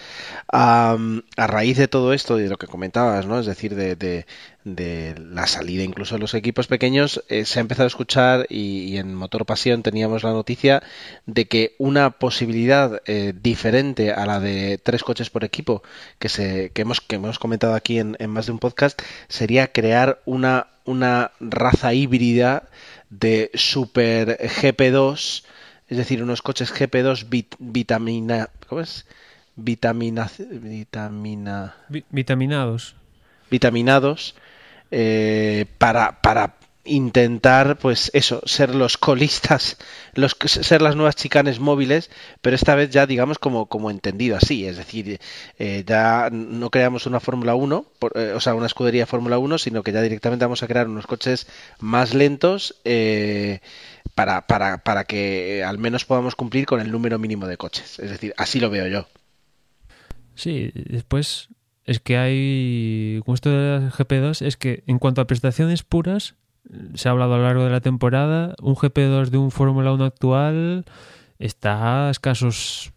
a 0.51 0.97
raíz 1.38 1.77
de 1.77 1.88
todo 1.88 2.13
esto 2.13 2.39
y 2.39 2.43
de 2.43 2.49
lo 2.49 2.58
que 2.58 2.67
comentabas, 2.67 3.25
¿no? 3.25 3.39
Es 3.39 3.45
decir, 3.45 3.75
de, 3.75 4.25
la 4.65 5.47
salida 5.47 5.84
incluso 5.84 6.15
de 6.15 6.21
los 6.21 6.34
equipos 6.34 6.67
pequeños, 6.67 7.23
eh, 7.29 7.45
se 7.45 7.60
ha 7.60 7.62
empezado 7.62 7.86
a 7.86 7.88
escuchar 7.88 8.47
y, 8.49 8.97
en 8.97 9.13
Motor 9.13 9.45
Pasión 9.45 9.84
teníamos 9.84 10.23
la 10.23 10.31
noticia 10.31 10.81
de 11.25 11.47
que 11.47 11.75
una 11.77 12.12
posibilidad 12.12 13.01
eh, 13.05 13.34
diferente 13.39 14.12
a 14.12 14.25
la 14.25 14.39
de 14.39 14.79
tres 14.84 15.03
coches 15.03 15.29
por 15.29 15.43
equipo 15.43 15.84
que, 16.19 16.29
se, 16.29 16.71
que, 16.71 16.81
hemos, 16.81 16.99
que 16.99 17.17
hemos 17.17 17.39
comentado 17.39 17.75
aquí 17.75 17.99
en 17.99 18.29
más 18.29 18.47
de 18.47 18.53
un 18.53 18.60
podcast 18.60 18.99
sería 19.27 19.71
crear 19.71 20.21
una, 20.25 20.67
una 20.85 21.31
raza 21.39 21.93
híbrida 21.93 22.69
de 23.09 23.51
Super 23.53 24.37
GP2, 24.39 25.43
es 25.87 25.97
decir, 25.97 26.23
unos 26.23 26.41
coches 26.41 26.73
GP2 26.73 27.45
vitamina, 27.59 28.49
¿cómo 28.67 28.81
es? 28.81 29.05
Vitamina, 29.55 30.29
vitamina, 30.37 31.75
vitaminados, 32.09 32.95
vitaminados 33.49 34.35
eh, 34.91 35.65
para, 35.77 36.21
para 36.21 36.55
intentar, 36.85 37.77
pues 37.77 38.11
eso, 38.13 38.41
ser 38.45 38.73
los 38.75 38.97
colistas, 38.97 39.77
los, 40.13 40.35
ser 40.45 40.81
las 40.81 40.95
nuevas 40.95 41.15
chicanes 41.15 41.59
móviles, 41.59 42.09
pero 42.41 42.55
esta 42.55 42.75
vez 42.75 42.89
ya, 42.89 43.05
digamos, 43.05 43.39
como, 43.39 43.67
como 43.67 43.91
entendido 43.91 44.37
así. 44.37 44.65
Es 44.65 44.77
decir, 44.77 45.19
eh, 45.59 45.83
ya 45.85 46.29
no 46.31 46.69
creamos 46.69 47.05
una 47.05 47.19
Fórmula 47.19 47.55
1, 47.55 47.85
eh, 48.15 48.33
o 48.35 48.39
sea, 48.39 48.55
una 48.55 48.67
escudería 48.67 49.05
Fórmula 49.05 49.37
1, 49.37 49.57
sino 49.57 49.83
que 49.83 49.91
ya 49.91 50.01
directamente 50.01 50.45
vamos 50.45 50.63
a 50.63 50.67
crear 50.67 50.87
unos 50.87 51.07
coches 51.07 51.47
más 51.79 52.13
lentos 52.13 52.75
eh, 52.85 53.59
para, 54.13 54.47
para, 54.47 54.77
para 54.79 55.03
que 55.03 55.63
al 55.63 55.77
menos 55.77 56.05
podamos 56.05 56.35
cumplir 56.35 56.65
con 56.65 56.79
el 56.79 56.91
número 56.91 57.19
mínimo 57.19 57.47
de 57.47 57.57
coches. 57.57 57.99
Es 57.99 58.09
decir, 58.09 58.33
así 58.37 58.59
lo 58.59 58.69
veo 58.69 58.87
yo. 58.87 59.07
Sí, 60.35 60.71
después 60.73 61.49
es 61.85 61.99
que 61.99 62.17
hay, 62.17 63.21
con 63.25 63.35
esto 63.35 63.51
de 63.51 63.79
las 63.79 63.93
GP2, 63.93 64.45
es 64.45 64.57
que 64.57 64.83
en 64.87 64.99
cuanto 64.99 65.21
a 65.21 65.27
prestaciones 65.27 65.83
puras, 65.83 66.35
se 66.93 67.08
ha 67.08 67.12
hablado 67.12 67.36
a 67.36 67.38
lo 67.38 67.43
largo 67.43 67.63
de 67.63 67.69
la 67.69 67.82
temporada, 67.82 68.56
un 68.62 68.75
GP2 68.75 69.30
de 69.30 69.38
un 69.38 69.51
Fórmula 69.51 69.93
1 69.93 70.04
actual 70.06 70.86
está 71.39 72.08
a 72.08 72.12
escasos 72.12 72.93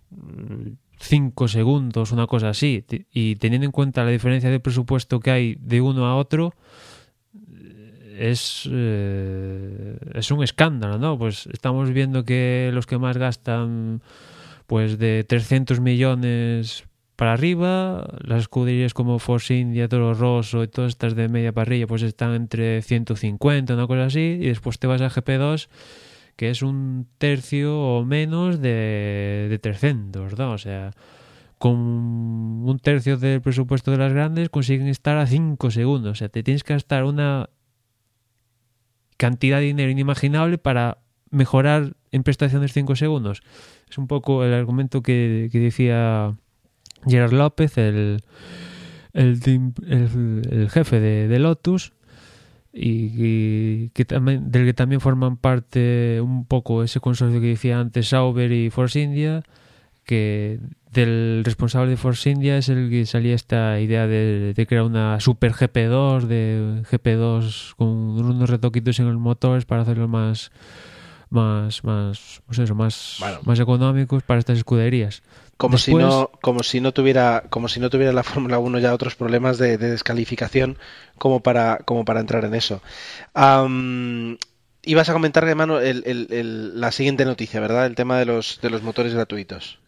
5 0.98 1.48
segundos, 1.48 2.12
una 2.12 2.26
cosa 2.26 2.50
así, 2.50 2.84
y 3.12 3.36
teniendo 3.36 3.66
en 3.66 3.72
cuenta 3.72 4.04
la 4.04 4.10
diferencia 4.10 4.50
de 4.50 4.60
presupuesto 4.60 5.20
que 5.20 5.30
hay 5.30 5.54
de 5.60 5.80
uno 5.80 6.06
a 6.06 6.16
otro, 6.16 6.54
es, 8.18 8.68
eh, 8.70 9.96
es 10.14 10.30
un 10.30 10.42
escándalo, 10.42 10.98
¿no? 10.98 11.16
Pues 11.16 11.46
estamos 11.52 11.92
viendo 11.92 12.24
que 12.24 12.70
los 12.72 12.86
que 12.86 12.98
más 12.98 13.16
gastan, 13.16 14.02
pues 14.66 14.98
de 14.98 15.24
300 15.24 15.80
millones 15.80 16.84
para 17.18 17.32
arriba, 17.32 18.06
las 18.20 18.42
escuderías 18.42 18.94
como 18.94 19.18
Force 19.18 19.52
India, 19.52 19.88
Toro 19.88 20.14
Rosso 20.14 20.62
y 20.62 20.68
todas 20.68 20.90
estas 20.90 21.16
de 21.16 21.28
media 21.28 21.52
parrilla, 21.52 21.88
pues 21.88 22.02
están 22.02 22.32
entre 22.32 22.80
150, 22.80 23.74
una 23.74 23.88
cosa 23.88 24.04
así, 24.04 24.38
y 24.40 24.46
después 24.46 24.78
te 24.78 24.86
vas 24.86 25.00
a 25.00 25.10
GP2 25.10 25.68
que 26.36 26.50
es 26.50 26.62
un 26.62 27.08
tercio 27.18 27.76
o 27.76 28.04
menos 28.04 28.60
de, 28.60 29.48
de 29.50 29.58
300, 29.58 30.38
¿no? 30.38 30.52
O 30.52 30.58
sea, 30.58 30.92
con 31.58 31.74
un 31.74 32.78
tercio 32.80 33.16
del 33.16 33.42
presupuesto 33.42 33.90
de 33.90 33.96
las 33.96 34.12
grandes 34.12 34.48
consiguen 34.48 34.86
estar 34.86 35.18
a 35.18 35.26
5 35.26 35.72
segundos. 35.72 36.12
O 36.12 36.14
sea, 36.14 36.28
te 36.28 36.44
tienes 36.44 36.62
que 36.62 36.74
gastar 36.74 37.02
una 37.02 37.50
cantidad 39.16 39.58
de 39.58 39.64
dinero 39.64 39.90
inimaginable 39.90 40.58
para 40.58 40.98
mejorar 41.30 41.96
en 42.12 42.22
prestaciones 42.22 42.72
5 42.72 42.94
segundos. 42.94 43.42
Es 43.90 43.98
un 43.98 44.06
poco 44.06 44.44
el 44.44 44.54
argumento 44.54 45.02
que, 45.02 45.50
decía 45.52 46.36
Gerard 47.06 47.32
López, 47.32 47.78
el, 47.78 48.22
el, 49.12 50.68
jefe 50.70 51.00
de, 51.00 51.28
de 51.28 51.38
Lotus, 51.38 51.92
y, 52.72 53.88
que 53.90 54.04
también, 54.04 54.50
del 54.50 54.64
que 54.64 54.74
también 54.74 55.00
forman 55.00 55.36
parte 55.36 56.20
un 56.20 56.44
poco 56.44 56.82
ese 56.82 57.00
consorcio 57.00 57.40
que 57.40 57.48
decía 57.48 57.80
antes 57.80 58.08
Sauber 58.08 58.52
y 58.52 58.70
Force 58.70 59.00
India, 59.00 59.42
que 60.04 60.60
del 60.92 61.42
responsable 61.44 61.90
de 61.90 61.96
Force 61.96 62.30
India 62.30 62.56
es 62.56 62.68
el 62.68 62.88
que 62.88 63.04
salía 63.04 63.34
esta 63.34 63.78
idea 63.80 64.06
de, 64.06 64.66
crear 64.68 64.84
una 64.84 65.20
super 65.20 65.52
GP2, 65.52 66.22
de 66.22 66.82
GP2 66.90 67.74
con 67.76 67.88
unos 67.88 68.48
retoquitos 68.48 68.98
en 69.00 69.06
el 69.06 69.18
motor 69.18 69.64
para 69.66 69.82
hacerlo 69.82 70.08
más 70.08 70.50
más 71.30 71.84
más 71.84 72.42
pues 72.46 72.58
eso, 72.58 72.74
más, 72.74 73.20
más 73.44 73.60
económicos 73.60 74.22
para 74.22 74.40
estas 74.40 74.56
escuderías. 74.56 75.22
Como 75.58 75.76
si 75.76 75.92
no, 75.92 76.30
como 76.40 76.62
si 76.62 76.80
no 76.80 76.92
tuviera, 76.92 77.42
como 77.50 77.66
si 77.66 77.80
no 77.80 77.90
tuviera 77.90 78.12
la 78.12 78.22
Fórmula 78.22 78.60
1 78.60 78.78
ya 78.78 78.94
otros 78.94 79.16
problemas 79.16 79.58
de, 79.58 79.76
descalificación 79.76 80.78
como 81.18 81.40
para, 81.40 81.78
como 81.78 82.04
para 82.04 82.20
entrar 82.20 82.44
en 82.44 82.54
eso. 82.54 82.80
ibas 84.84 85.08
a 85.08 85.12
comentar, 85.12 85.46
hermano, 85.48 85.80
el, 85.80 86.80
la 86.80 86.92
siguiente 86.92 87.24
noticia, 87.24 87.58
¿verdad? 87.58 87.86
El 87.86 87.96
tema 87.96 88.20
de 88.20 88.26
los, 88.26 88.60
de 88.62 88.70
los 88.70 88.82
motores 88.84 89.14
gratuitos. 89.14 89.80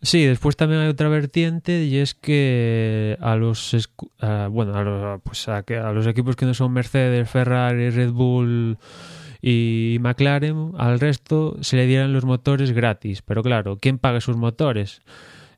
Sí, 0.00 0.24
después 0.24 0.56
también 0.56 0.80
hay 0.80 0.88
otra 0.88 1.08
vertiente 1.08 1.82
y 1.82 1.98
es 1.98 2.14
que 2.14 3.18
a 3.20 3.34
los 3.34 3.76
bueno 4.48 4.74
a 4.76 4.82
los, 4.82 5.20
pues 5.22 5.46
a, 5.48 5.58
a 5.58 5.92
los 5.92 6.06
equipos 6.06 6.36
que 6.36 6.46
no 6.46 6.54
son 6.54 6.72
Mercedes, 6.72 7.28
Ferrari, 7.28 7.90
Red 7.90 8.12
Bull 8.12 8.78
y 9.42 9.98
McLaren 10.00 10.72
al 10.78 11.00
resto 11.00 11.56
se 11.60 11.76
le 11.76 11.86
dieran 11.86 12.12
los 12.12 12.24
motores 12.24 12.72
gratis. 12.72 13.22
Pero 13.22 13.42
claro, 13.42 13.78
¿quién 13.80 13.98
paga 13.98 14.20
sus 14.20 14.36
motores? 14.36 15.02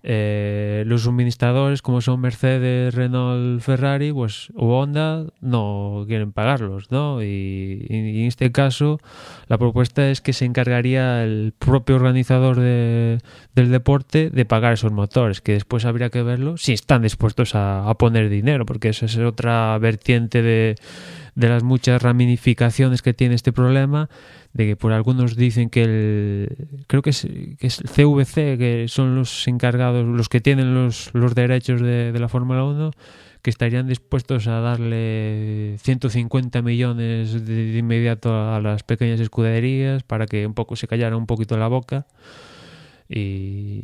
Eh, 0.04 0.82
los 0.86 1.02
suministradores 1.02 1.80
como 1.80 2.00
son 2.00 2.20
Mercedes, 2.20 2.92
Renault, 2.92 3.62
Ferrari, 3.62 4.12
pues 4.12 4.48
o 4.56 4.80
Honda 4.80 5.26
no 5.40 6.04
quieren 6.08 6.32
pagarlos, 6.32 6.90
¿no? 6.90 7.22
Y, 7.22 7.86
en 7.88 8.26
este 8.26 8.50
caso 8.50 8.98
la 9.46 9.58
propuesta 9.58 10.10
es 10.10 10.20
que 10.20 10.32
se 10.32 10.44
encargaría 10.44 11.22
el 11.22 11.54
propio 11.56 11.94
organizador 11.94 12.58
de, 12.58 13.18
del 13.54 13.70
deporte 13.70 14.30
de 14.30 14.44
pagar 14.44 14.72
esos 14.72 14.90
motores, 14.90 15.40
que 15.40 15.52
después 15.52 15.84
habría 15.84 16.10
que 16.10 16.22
verlo 16.22 16.56
si 16.56 16.72
están 16.72 17.02
dispuestos 17.02 17.54
a, 17.54 17.88
a 17.88 17.94
poner 17.94 18.28
dinero, 18.28 18.66
porque 18.66 18.88
eso 18.88 19.06
es 19.06 19.16
otra 19.18 19.78
vertiente 19.78 20.42
de 20.42 20.74
de 21.34 21.48
las 21.48 21.62
muchas 21.62 22.02
ramificaciones 22.02 23.02
que 23.02 23.14
tiene 23.14 23.34
este 23.34 23.52
problema, 23.52 24.08
de 24.52 24.66
que 24.66 24.76
por 24.76 24.92
algunos 24.92 25.36
dicen 25.36 25.70
que 25.70 25.82
el, 25.84 26.68
creo 26.86 27.02
que 27.02 27.10
es, 27.10 27.26
que 27.58 27.66
es 27.66 27.80
el 27.80 27.88
CVC, 27.88 28.58
que 28.58 28.86
son 28.88 29.14
los 29.14 29.48
encargados, 29.48 30.06
los 30.06 30.28
que 30.28 30.40
tienen 30.40 30.74
los, 30.74 31.10
los 31.14 31.34
derechos 31.34 31.80
de, 31.80 32.12
de 32.12 32.18
la 32.18 32.28
Fórmula 32.28 32.64
1, 32.64 32.90
que 33.42 33.50
estarían 33.50 33.88
dispuestos 33.88 34.46
a 34.46 34.60
darle 34.60 35.76
150 35.78 36.62
millones 36.62 37.44
de, 37.44 37.76
inmediato 37.76 38.32
a 38.32 38.60
las 38.60 38.84
pequeñas 38.84 39.18
escuderías 39.18 40.04
para 40.04 40.26
que 40.26 40.46
un 40.46 40.54
poco 40.54 40.76
se 40.76 40.86
callara 40.86 41.16
un 41.16 41.26
poquito 41.26 41.56
la 41.58 41.66
boca. 41.66 42.06
Y, 43.08 43.82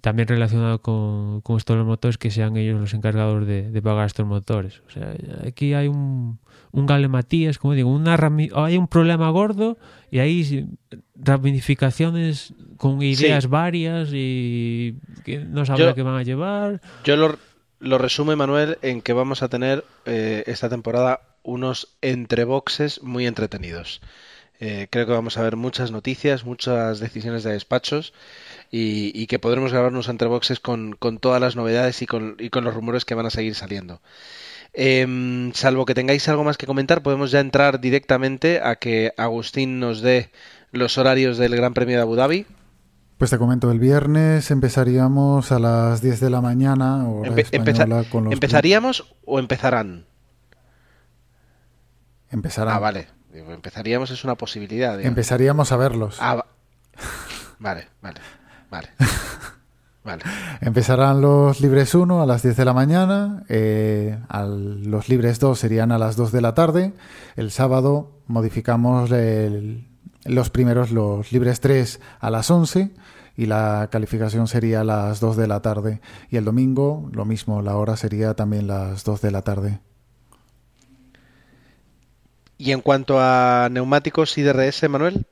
también 0.00 0.28
relacionado 0.28 0.80
con, 0.80 1.42
con 1.42 1.58
estos 1.58 1.76
los 1.76 1.86
motores 1.86 2.16
que 2.16 2.30
sean 2.30 2.56
ellos 2.56 2.80
los 2.80 2.94
encargados 2.94 3.46
de, 3.46 3.70
de 3.70 3.82
pagar 3.82 4.06
estos 4.06 4.26
motores. 4.26 4.82
O 4.88 4.90
sea, 4.90 5.14
aquí 5.46 5.74
hay 5.74 5.88
un, 5.88 6.38
un 6.72 6.86
galematías, 6.86 7.58
como 7.58 7.74
digo, 7.74 7.90
una 7.90 8.18
hay 8.54 8.76
un 8.76 8.88
problema 8.88 9.30
gordo 9.30 9.76
y 10.10 10.20
hay 10.20 10.68
ramificaciones 11.16 12.54
con 12.76 13.02
ideas 13.02 13.48
varias 13.48 14.10
y 14.12 14.96
que 15.24 15.38
no 15.38 15.64
sabe 15.66 15.94
qué 15.94 16.02
van 16.02 16.16
a 16.16 16.22
llevar. 16.22 16.80
Yo 17.04 17.16
lo, 17.16 17.38
lo 17.80 17.98
resume, 17.98 18.36
Manuel, 18.36 18.78
en 18.82 19.02
que 19.02 19.12
vamos 19.12 19.42
a 19.42 19.48
tener 19.48 19.84
eh, 20.06 20.44
esta 20.46 20.68
temporada 20.68 21.20
unos 21.42 21.96
entreboxes 22.00 23.02
muy 23.02 23.26
entretenidos. 23.26 24.00
Eh, 24.60 24.88
creo 24.90 25.06
que 25.06 25.12
vamos 25.12 25.38
a 25.38 25.42
ver 25.42 25.56
muchas 25.56 25.90
noticias, 25.90 26.44
muchas 26.44 27.00
decisiones 27.00 27.44
de 27.44 27.52
despachos 27.52 28.12
y, 28.70 29.10
y 29.20 29.26
que 29.26 29.38
podremos 29.38 29.72
grabarnos 29.72 30.08
entreboxes 30.08 30.60
con, 30.60 30.92
con 30.92 31.18
todas 31.18 31.40
las 31.40 31.56
novedades 31.56 32.02
y 32.02 32.06
con, 32.06 32.36
y 32.38 32.50
con 32.50 32.64
los 32.64 32.74
rumores 32.74 33.04
que 33.04 33.14
van 33.14 33.26
a 33.26 33.30
seguir 33.30 33.54
saliendo. 33.54 34.00
Em, 34.72 35.52
salvo 35.52 35.84
que 35.84 35.94
tengáis 35.94 36.28
algo 36.28 36.44
más 36.44 36.56
que 36.56 36.66
comentar, 36.66 37.02
podemos 37.02 37.32
ya 37.32 37.40
entrar 37.40 37.80
directamente 37.80 38.60
a 38.62 38.76
que 38.76 39.12
Agustín 39.16 39.80
nos 39.80 40.00
dé 40.00 40.30
los 40.70 40.96
horarios 40.98 41.38
del 41.38 41.56
Gran 41.56 41.74
Premio 41.74 41.96
de 41.96 42.02
Abu 42.02 42.14
Dhabi. 42.14 42.46
Pues 43.18 43.30
te 43.30 43.38
comento, 43.38 43.70
el 43.70 43.80
viernes 43.80 44.50
empezaríamos 44.50 45.52
a 45.52 45.58
las 45.58 46.00
10 46.00 46.20
de 46.20 46.30
la 46.30 46.40
mañana. 46.40 47.04
¿Empezaríamos 48.30 49.14
o 49.26 49.38
empezarán? 49.38 50.06
Empezarán. 52.30 52.76
Ah, 52.76 52.78
vale. 52.78 53.08
Empezaríamos 53.32 54.10
es 54.10 54.24
una 54.24 54.36
posibilidad. 54.36 55.00
Empezaríamos 55.00 55.72
a 55.72 55.76
verlos. 55.76 56.16
Ah, 56.20 56.46
vale, 57.58 57.88
vale, 58.00 58.20
vale. 60.04 60.22
Empezarán 60.60 61.20
los 61.20 61.60
libres 61.60 61.94
1 61.94 62.22
a 62.22 62.26
las 62.26 62.42
10 62.42 62.56
de 62.56 62.64
la 62.64 62.72
mañana, 62.72 63.44
eh, 63.48 64.18
los 64.32 65.08
libres 65.08 65.40
2 65.40 65.58
serían 65.58 65.92
a 65.92 65.98
las 65.98 66.16
2 66.16 66.32
de 66.32 66.40
la 66.40 66.54
tarde, 66.54 66.92
el 67.36 67.50
sábado 67.50 68.12
modificamos 68.26 69.10
los 70.24 70.50
primeros, 70.50 70.90
los 70.90 71.32
libres 71.32 71.60
3 71.60 72.00
a 72.20 72.30
las 72.30 72.50
11 72.50 72.92
y 73.36 73.46
la 73.46 73.88
calificación 73.90 74.46
sería 74.46 74.82
a 74.82 74.84
las 74.84 75.20
2 75.20 75.36
de 75.36 75.48
la 75.48 75.62
tarde 75.62 76.00
y 76.30 76.36
el 76.36 76.44
domingo 76.44 77.08
lo 77.12 77.24
mismo, 77.24 77.62
la 77.62 77.76
hora 77.76 77.96
sería 77.96 78.34
también 78.34 78.66
las 78.66 79.04
2 79.04 79.20
de 79.20 79.30
la 79.30 79.42
tarde. 79.42 79.80
¿Y 82.60 82.72
en 82.72 82.82
cuanto 82.82 83.18
a 83.18 83.68
neumáticos 83.70 84.36
y 84.36 84.42
DRS, 84.42 84.86
Manuel? 84.90 85.24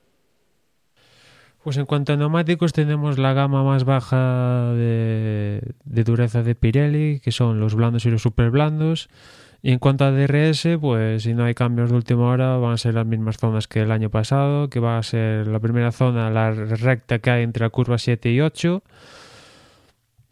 Pues 1.69 1.77
en 1.77 1.85
cuanto 1.85 2.15
a 2.15 2.17
neumáticos 2.17 2.73
tenemos 2.73 3.19
la 3.19 3.35
gama 3.35 3.63
más 3.63 3.85
baja 3.85 4.73
de, 4.73 5.61
dureza 5.85 6.43
de 6.43 6.55
Pirelli, 6.55 7.21
que 7.21 7.31
son 7.31 7.61
los 7.61 7.75
blandos 7.75 8.07
y 8.07 8.11
los 8.11 8.23
super 8.23 8.49
blandos. 8.49 9.11
Y 9.61 9.73
en 9.73 9.79
cuanto 9.79 10.07
a 10.07 10.11
DRS, 10.11 10.67
pues 10.81 11.25
si 11.25 11.35
no 11.35 11.45
hay 11.45 11.53
cambios 11.53 11.91
de 11.91 11.97
última 11.97 12.25
hora, 12.25 12.57
van 12.57 12.73
a 12.73 12.79
ser 12.79 12.95
las 12.95 13.05
mismas 13.05 13.37
zonas 13.37 13.69
que 13.69 13.83
el 13.83 13.93
año 13.93 14.09
pasado, 14.09 14.71
que 14.71 14.81
va 14.81 14.97
a 14.97 15.03
ser 15.03 15.47
la 15.47 15.61
primera 15.61 15.93
zona, 15.93 16.31
la 16.31 16.53
recta 16.53 17.19
que 17.19 17.31
hay 17.31 17.43
entre 17.43 17.67
la 17.67 17.69
curva 17.69 17.99
7 17.99 18.33
y 18.33 18.41
8. 18.41 18.83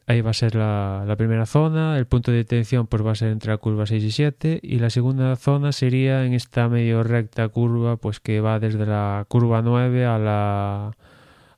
Ahí 0.07 0.23
va 0.23 0.31
a 0.31 0.33
ser 0.33 0.55
la, 0.55 1.05
la, 1.07 1.17
primera 1.17 1.45
zona, 1.45 1.99
el 1.99 2.07
punto 2.07 2.31
de 2.31 2.39
detención 2.39 2.87
pues 2.87 3.05
va 3.05 3.13
a 3.13 3.15
ser 3.15 3.29
entre 3.29 3.51
la 3.51 3.59
curva 3.59 3.85
6 3.85 4.03
y 4.03 4.11
7 4.11 4.61
y 4.63 4.79
la 4.79 4.89
segunda 4.89 5.37
zona 5.37 5.73
sería 5.73 6.25
en 6.25 6.33
esta 6.33 6.71
medio 6.71 7.03
recta 7.03 7.47
curva 7.49 7.99
pues 7.99 8.21
que 8.21 8.41
va 8.41 8.59
desde 8.59 8.87
la 8.87 9.27
curva 9.29 9.61
9 9.61 10.07
a 10.07 10.19
la 10.19 10.93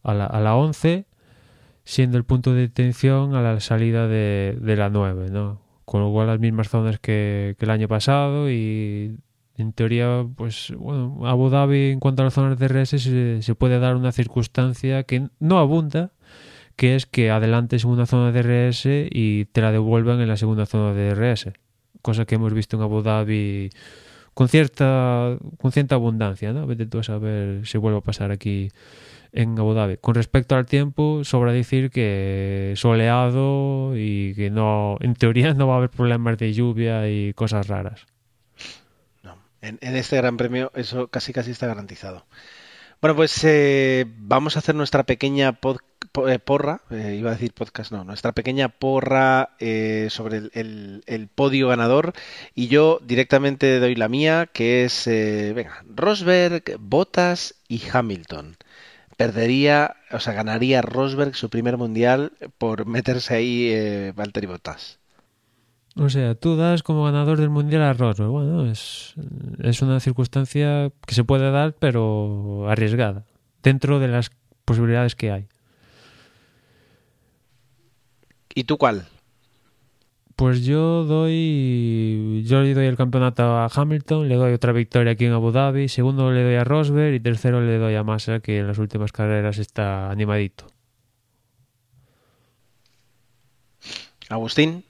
a 0.03 0.15
la, 0.15 0.27
a 0.27 0.41
la 0.41 0.57
11, 0.57 1.07
siendo 1.89 2.19
el 2.19 2.25
punto 2.25 2.53
de 2.53 2.61
detención 2.61 3.35
a 3.35 3.41
la 3.41 3.61
salida 3.61 4.07
de, 4.09 4.75
la 4.77 4.91
9, 4.91 5.31
¿no? 5.31 5.63
Con 5.87 6.03
lo 6.03 6.13
cual 6.13 6.27
las 6.27 6.39
mismas 6.39 6.69
zonas 6.69 6.99
que, 6.99 7.57
el 7.59 7.71
año 7.71 7.89
pasado 7.89 8.51
y 8.51 9.17
en 9.57 9.73
teoría, 9.73 10.27
pues 10.37 10.75
bueno, 10.77 11.23
Abu 11.25 11.49
Dhabi 11.49 11.93
en 11.93 11.99
cuanto 11.99 12.21
a 12.21 12.25
las 12.27 12.35
zonas 12.35 12.59
de 12.59 12.69
DRS 12.69 12.91
se, 12.91 13.55
puede 13.55 13.79
dar 13.79 13.97
una 13.97 14.13
circunstancia 14.13 15.03
que 15.05 15.31
no 15.41 15.59
abunda, 15.59 16.13
que 16.77 16.95
es 16.95 17.07
que 17.07 17.31
adelantes 17.31 17.85
en 17.85 17.91
una 17.91 18.05
zona 18.05 18.33
de 18.33 18.43
DRS 18.43 18.85
y 19.11 19.47
te 19.47 19.63
la 19.63 19.73
devuelvan 19.73 20.21
en 20.21 20.29
la 20.29 20.37
segunda 20.37 20.67
zona 20.67 20.93
de 20.93 21.15
DRS, 21.15 21.53
cosa 22.03 22.27
que 22.27 22.35
hemos 22.35 22.53
visto 22.53 22.77
en 22.77 22.83
Abu 22.83 23.01
Dhabi 23.01 23.71
con 24.35 24.51
cierta 24.51 25.39
con 25.57 25.73
cierta 25.73 25.95
abundancia, 25.95 26.53
¿no? 26.53 26.67
Vete 26.67 26.85
tú 26.85 26.99
a 26.99 27.03
saber 27.03 27.67
si 27.67 27.79
vuelve 27.79 28.01
a 28.01 28.03
pasar 28.03 28.31
aquí 28.31 28.69
en 29.33 29.59
Abu 29.59 29.75
Dhabi. 29.75 29.97
Con 29.99 30.15
respecto 30.15 30.57
al 30.57 30.67
tiempo, 30.67 31.25
sobra 31.25 31.53
decir 31.53 31.91
que 31.91 32.75
soleado 32.77 33.93
y 33.97 34.35
que 34.35 34.51
no, 34.51 34.97
en 35.01 35.15
teoría 35.15 35.55
no 35.55 35.69
va 35.69 35.75
a 35.75 35.77
haber 35.79 35.91
problemas 35.91 36.39
de 36.39 36.53
lluvia 36.53 37.09
y 37.09 37.33
cosas 37.35 37.69
raras. 37.69 38.07
No, 39.23 39.37
en, 39.61 39.79
este 39.81 40.17
Gran 40.17 40.37
Premio 40.37 40.71
eso 40.75 41.09
casi 41.09 41.33
casi 41.33 41.51
está 41.53 41.67
garantizado. 41.67 42.27
Bueno, 43.01 43.15
pues 43.15 43.45
eh, 43.45 44.07
vamos 44.19 44.57
a 44.57 44.59
hacer 44.59 44.75
nuestra 44.75 45.05
pequeña 45.05 45.57
eh, 46.27 46.39
porra, 46.41 46.81
eh, 46.91 47.15
iba 47.17 47.31
a 47.31 47.35
decir 47.35 47.53
podcast, 47.53 47.93
no, 47.93 48.03
nuestra 48.03 48.33
pequeña 48.33 48.71
porra 48.71 49.51
sobre 50.09 50.39
el, 50.53 51.03
el- 51.07 51.29
podio 51.29 51.69
ganador 51.69 52.13
y 52.57 52.67
yo 52.67 52.99
directamente 53.05 53.79
doy 53.79 53.95
la 53.95 54.09
mía, 54.09 54.49
que 54.53 54.85
es, 54.85 55.05
venga, 55.07 55.85
Rosberg, 55.95 56.65
Bottas 56.81 57.55
y 57.69 57.83
Hamilton. 57.93 58.57
Perdería, 59.19 59.97
o 60.13 60.21
sea, 60.21 60.33
ganaría 60.33 60.81
Rosberg 60.81 61.35
su 61.35 61.51
primer 61.51 61.77
mundial 61.77 62.35
por 62.57 62.87
meterse 62.87 63.35
ahí 63.35 63.69
eh, 63.73 64.13
Valtteri 64.15 64.47
Bottas. 64.47 65.01
O 65.97 66.09
sea, 66.09 66.37
tú 66.37 66.57
das 66.57 66.85
como 66.85 67.03
ganador 67.03 67.37
del 67.41 67.51
Mundial 67.51 67.83
a 67.83 67.95
Rosberg. 67.95 68.31
Bueno, 68.31 68.71
es, 68.71 69.15
es 69.59 69.83
una 69.83 69.99
circunstancia 69.99 70.93
que 71.05 71.17
se 71.17 71.25
puede 71.25 71.51
dar, 71.51 71.75
pero 71.75 72.71
arriesgada, 72.71 73.25
dentro 73.61 73.99
de 73.99 74.07
las 74.07 74.31
posibilidades 74.65 75.17
que 75.17 75.33
hay. 75.33 75.49
¿Y 78.55 78.63
tú 78.63 78.79
cuál? 78.79 79.09
Pues 80.39 80.65
yo 80.65 81.03
doy 81.03 82.45
yo 82.47 82.61
le 82.61 82.73
doy 82.73 82.87
el 82.87 82.97
campeonato 82.97 83.43
a 83.43 83.69
Hamilton, 83.75 84.29
le 84.29 84.37
doy 84.37 84.53
otra 84.53 84.71
victoria 84.71 85.15
aquí 85.15 85.25
en 85.25 85.33
Abu 85.33 85.51
Dhabi, 85.51 85.89
segundo 85.89 86.31
le 86.31 86.45
doy 86.45 86.55
a 86.55 86.63
Rosberg 86.63 87.13
y 87.13 87.19
tercero 87.19 87.61
le 87.61 87.77
doy 87.77 87.97
a 87.97 88.05
Massa, 88.05 88.39
que 88.39 88.61
en 88.61 88.69
las 88.69 88.79
últimas 88.79 89.11
carreras 89.11 89.59
está 89.59 90.09
animadito. 90.13 90.67
Agustín. 94.29 94.85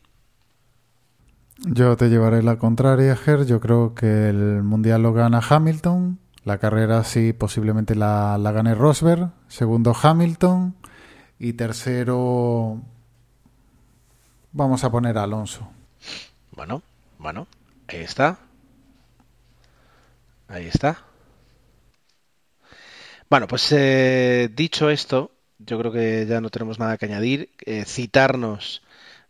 Yo 1.64 1.96
te 1.96 2.11
llevaré 2.11 2.42
la 2.42 2.58
contraria, 2.58 3.16
Ger. 3.16 3.46
Yo 3.46 3.58
creo 3.58 3.94
que 3.94 4.28
el 4.28 4.62
mundial 4.62 5.02
lo 5.02 5.14
gana 5.14 5.40
Hamilton. 5.40 6.18
La 6.44 6.58
carrera 6.58 7.04
sí, 7.04 7.32
posiblemente 7.32 7.94
la, 7.94 8.37
la 8.37 8.52
gane 8.52 8.74
Rosberg. 8.74 9.30
Segundo, 9.46 9.96
Hamilton. 9.98 10.76
Y 11.38 11.54
tercero, 11.54 12.82
vamos 14.52 14.84
a 14.84 14.90
poner 14.90 15.18
a 15.18 15.24
Alonso. 15.24 15.68
Bueno, 16.52 16.82
bueno, 17.18 17.46
ahí 17.88 18.00
está. 18.00 18.38
Ahí 20.48 20.66
está. 20.66 21.04
Bueno, 23.30 23.46
pues 23.46 23.70
eh, 23.72 24.48
dicho 24.54 24.88
esto, 24.90 25.30
yo 25.58 25.78
creo 25.78 25.92
que 25.92 26.26
ya 26.26 26.40
no 26.40 26.50
tenemos 26.50 26.78
nada 26.78 26.96
que 26.96 27.06
añadir. 27.06 27.50
Eh, 27.66 27.84
citarnos 27.84 28.82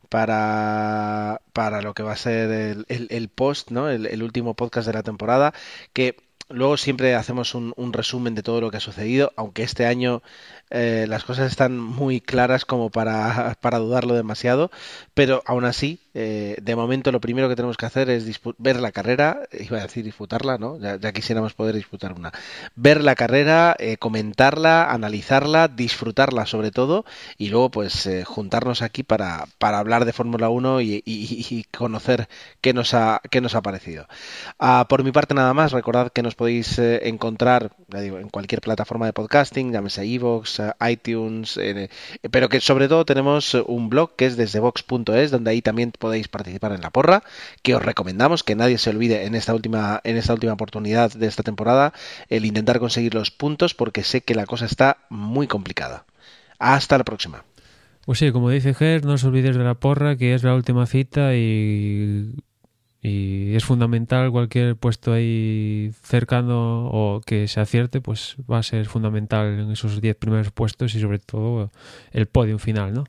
para, 0.09 1.43
para 1.53 1.83
lo 1.83 1.95
que 1.95 2.03
va 2.03 2.13
a 2.13 2.17
ser 2.17 2.85
el, 2.89 3.29
post, 3.29 3.71
¿no? 3.71 3.89
El, 3.91 4.07
el 4.07 4.23
último 4.23 4.55
podcast 4.55 4.87
de 4.87 4.95
la 4.95 5.03
temporada, 5.03 5.53
que 5.93 6.28
luego 6.49 6.77
siempre 6.77 7.15
hacemos 7.15 7.55
un, 7.55 7.93
resumen 7.93 8.35
de 8.35 8.43
todo 8.43 8.61
lo 8.61 8.71
que 8.71 8.79
ha 8.79 8.81
sucedido, 8.81 9.33
aunque 9.37 9.63
este 9.63 9.87
año 9.87 10.23
eh, 10.71 11.07
las 11.09 11.25
cosas 11.25 11.51
están 11.51 11.79
muy 11.79 12.21
claras 12.21 12.65
como 12.65 12.91
para, 12.91 13.57
para 13.61 13.79
dudarlo 13.79 14.15
demasiado, 14.15 14.71
pero 15.15 15.43
aún 15.47 15.65
así, 15.65 16.01
eh, 16.21 16.57
de 16.61 16.75
momento 16.75 17.13
lo 17.13 17.21
primero 17.21 17.49
que 17.49 17.55
tenemos 17.55 17.77
que 17.77 17.87
hacer 17.87 18.11
es 18.11 18.25
ver 18.59 18.81
la 18.81 18.91
carrera, 18.91 19.43
iba 19.53 19.79
a 19.79 19.83
decir 19.83 20.05
disputarla, 20.05 20.59
¿no? 20.59 20.77
Ya, 20.79 21.13
quisiéramos 21.13 21.55
poder 21.55 21.77
disputar 21.77 22.13
una. 22.13 22.33
Ver 22.75 23.05
la 23.05 23.15
carrera, 23.15 23.77
eh, 23.79 23.99
comentarla, 23.99 24.91
analizarla, 24.91 25.69
disfrutarla 25.69 26.45
sobre 26.47 26.73
todo, 26.73 27.05
y 27.37 27.51
luego 27.51 27.71
pues 27.71 28.07
eh, 28.07 28.25
juntarnos 28.25 28.83
aquí 28.83 29.05
para, 29.05 29.47
para 29.59 29.79
hablar 29.79 30.05
de 30.05 30.13
Fórmula 30.13 30.49
1 30.49 30.81
y, 30.81 31.65
conocer 31.77 32.29
qué 32.61 32.75
nos 32.75 32.95
ha, 32.95 33.21
qué 33.31 33.41
nos 33.41 33.55
ha 33.55 33.63
parecido. 33.63 34.09
Ah, 34.59 34.87
por 34.89 35.05
mi 35.05 35.13
parte 35.13 35.35
nada 35.35 35.55
más, 35.55 35.71
recordad 35.73 36.11
que 36.11 36.23
nos 36.23 36.35
podéis 36.35 36.79
eh, 36.81 37.09
encontrar, 37.09 37.71
ya 37.89 38.01
digo, 38.01 38.19
en 38.19 38.29
cualquier 38.29 38.61
plataforma 38.61 39.07
de 39.07 39.13
podcasting, 39.13 39.73
llámese 39.73 40.03
eh, 40.05 40.91
iTunes, 40.91 41.57
eh, 41.59 41.89
pero 42.31 42.49
que 42.49 42.61
sobre 42.61 42.89
todo 42.89 43.05
tenemos 43.05 43.55
eh, 43.55 43.63
un 43.67 43.89
blog 43.89 44.17
que 44.17 44.27
es 44.27 44.37
desde 44.37 44.61
vox.es, 44.61 45.31
donde 45.31 45.51
ahí 45.51 45.63
también 45.63 45.93
podéis 46.09 46.29
participar 46.29 46.73
en 46.73 46.81
la 46.81 46.89
porra, 46.89 47.23
que 47.63 47.75
os 47.75 47.83
recomendamos 47.83 48.43
que 48.43 48.57
nadie 48.57 48.79
se 48.79 48.89
olvide 48.89 49.27
en 49.27 49.35
esta 49.35 49.53
última, 49.55 50.01
en 50.05 50.17
esta 50.17 50.33
última 50.33 50.55
oportunidad 50.55 51.13
de 51.13 51.27
esta 51.27 51.43
temporada 51.43 51.93
el 52.31 52.47
intentar 52.47 52.79
conseguir 52.79 53.13
los 53.13 53.31
puntos, 53.31 53.75
porque 53.75 54.03
sé 54.05 54.23
que 54.23 54.35
la 54.35 54.47
cosa 54.47 54.65
está 54.65 54.97
muy 55.11 55.47
complicada. 55.47 56.07
Hasta 56.59 56.97
la 56.97 57.05
próxima. 57.05 57.45
Pues 58.07 58.21
sí, 58.21 58.33
como 58.33 58.49
dice 58.49 58.73
Ger, 58.73 59.05
no 59.05 59.13
os 59.13 59.25
olvidéis 59.25 59.57
de 59.57 59.65
la 59.65 59.75
porra, 59.75 60.17
que 60.17 60.33
es 60.33 60.43
la 60.43 60.55
última 60.55 60.87
cita 60.87 61.35
y, 61.37 62.33
y 63.03 63.55
es 63.55 63.65
fundamental 63.67 64.33
cualquier 64.33 64.75
puesto 64.77 65.13
ahí 65.13 65.93
cercano 66.03 66.89
o 66.89 67.21
que 67.21 67.49
se 67.49 67.61
acierte, 67.61 68.01
pues 68.01 68.37
va 68.51 68.59
a 68.59 68.63
ser 68.63 68.87
fundamental 68.87 69.61
en 69.61 69.71
esos 69.71 70.01
10 70.01 70.17
primeros 70.17 70.53
puestos 70.53 70.95
y 70.95 71.01
sobre 71.01 71.19
todo 71.19 71.71
el 72.13 72.25
podio 72.27 72.59
final, 72.59 72.95
¿no? 72.95 73.05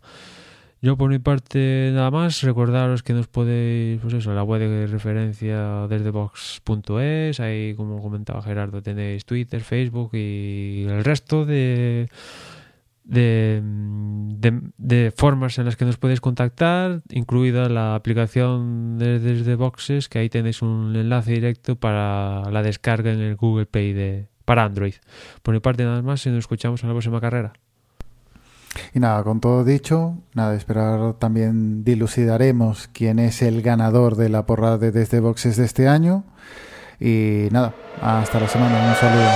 Yo 0.81 0.95
por 0.95 1.09
mi 1.09 1.19
parte 1.19 1.91
nada 1.93 2.09
más, 2.09 2.41
recordaros 2.41 3.03
que 3.03 3.11
nos 3.13 3.27
podéis, 3.27 3.99
pues 4.01 4.13
eso, 4.13 4.33
la 4.33 4.43
web 4.43 4.61
de 4.61 4.87
referencia 4.87 5.87
desde 5.87 6.09
box.es, 6.09 7.39
ahí 7.41 7.73
como 7.75 8.01
comentaba 8.01 8.41
Gerardo 8.41 8.81
tenéis 8.81 9.25
Twitter, 9.25 9.59
Facebook 9.61 10.11
y 10.13 10.85
el 10.87 11.03
resto 11.03 11.45
de 11.45 12.07
de, 13.03 13.61
de, 14.77 15.11
formas 15.17 15.57
en 15.57 15.65
las 15.65 15.75
que 15.75 15.83
nos 15.83 15.97
podéis 15.97 16.21
contactar, 16.21 17.01
incluida 17.09 17.67
la 17.67 17.95
aplicación 17.95 18.99
de- 18.99 19.17
desde 19.19 19.55
Boxes, 19.55 20.09
que 20.09 20.19
ahí 20.19 20.29
tenéis 20.29 20.61
un 20.61 20.95
enlace 20.95 21.31
directo 21.31 21.75
para 21.75 22.49
la 22.51 22.61
descarga 22.61 23.11
en 23.11 23.19
el 23.19 23.35
Google 23.35 23.65
Play 23.65 23.93
de, 23.93 24.27
para 24.45 24.63
Android. 24.63 24.93
Por 25.41 25.55
mi 25.55 25.59
parte 25.59 25.83
nada 25.83 26.03
más 26.03 26.23
y 26.27 26.29
nos 26.29 26.39
escuchamos 26.39 26.83
en 26.83 26.89
la 26.89 26.93
próxima 26.93 27.19
carrera. 27.19 27.53
Y 28.93 28.99
nada, 28.99 29.23
con 29.23 29.39
todo 29.39 29.63
dicho, 29.63 30.15
nada, 30.33 30.55
esperar 30.55 31.13
también 31.13 31.83
dilucidaremos 31.83 32.89
quién 32.93 33.19
es 33.19 33.41
el 33.41 33.61
ganador 33.61 34.15
de 34.15 34.29
la 34.29 34.45
porrada 34.45 34.77
de 34.77 34.91
Desde 34.91 35.19
Boxes 35.19 35.57
de 35.57 35.65
este 35.65 35.87
año. 35.87 36.23
Y 36.99 37.47
nada, 37.51 37.73
hasta 38.01 38.39
la 38.39 38.47
semana, 38.47 38.89
un 38.89 38.95
saludo. 38.95 39.29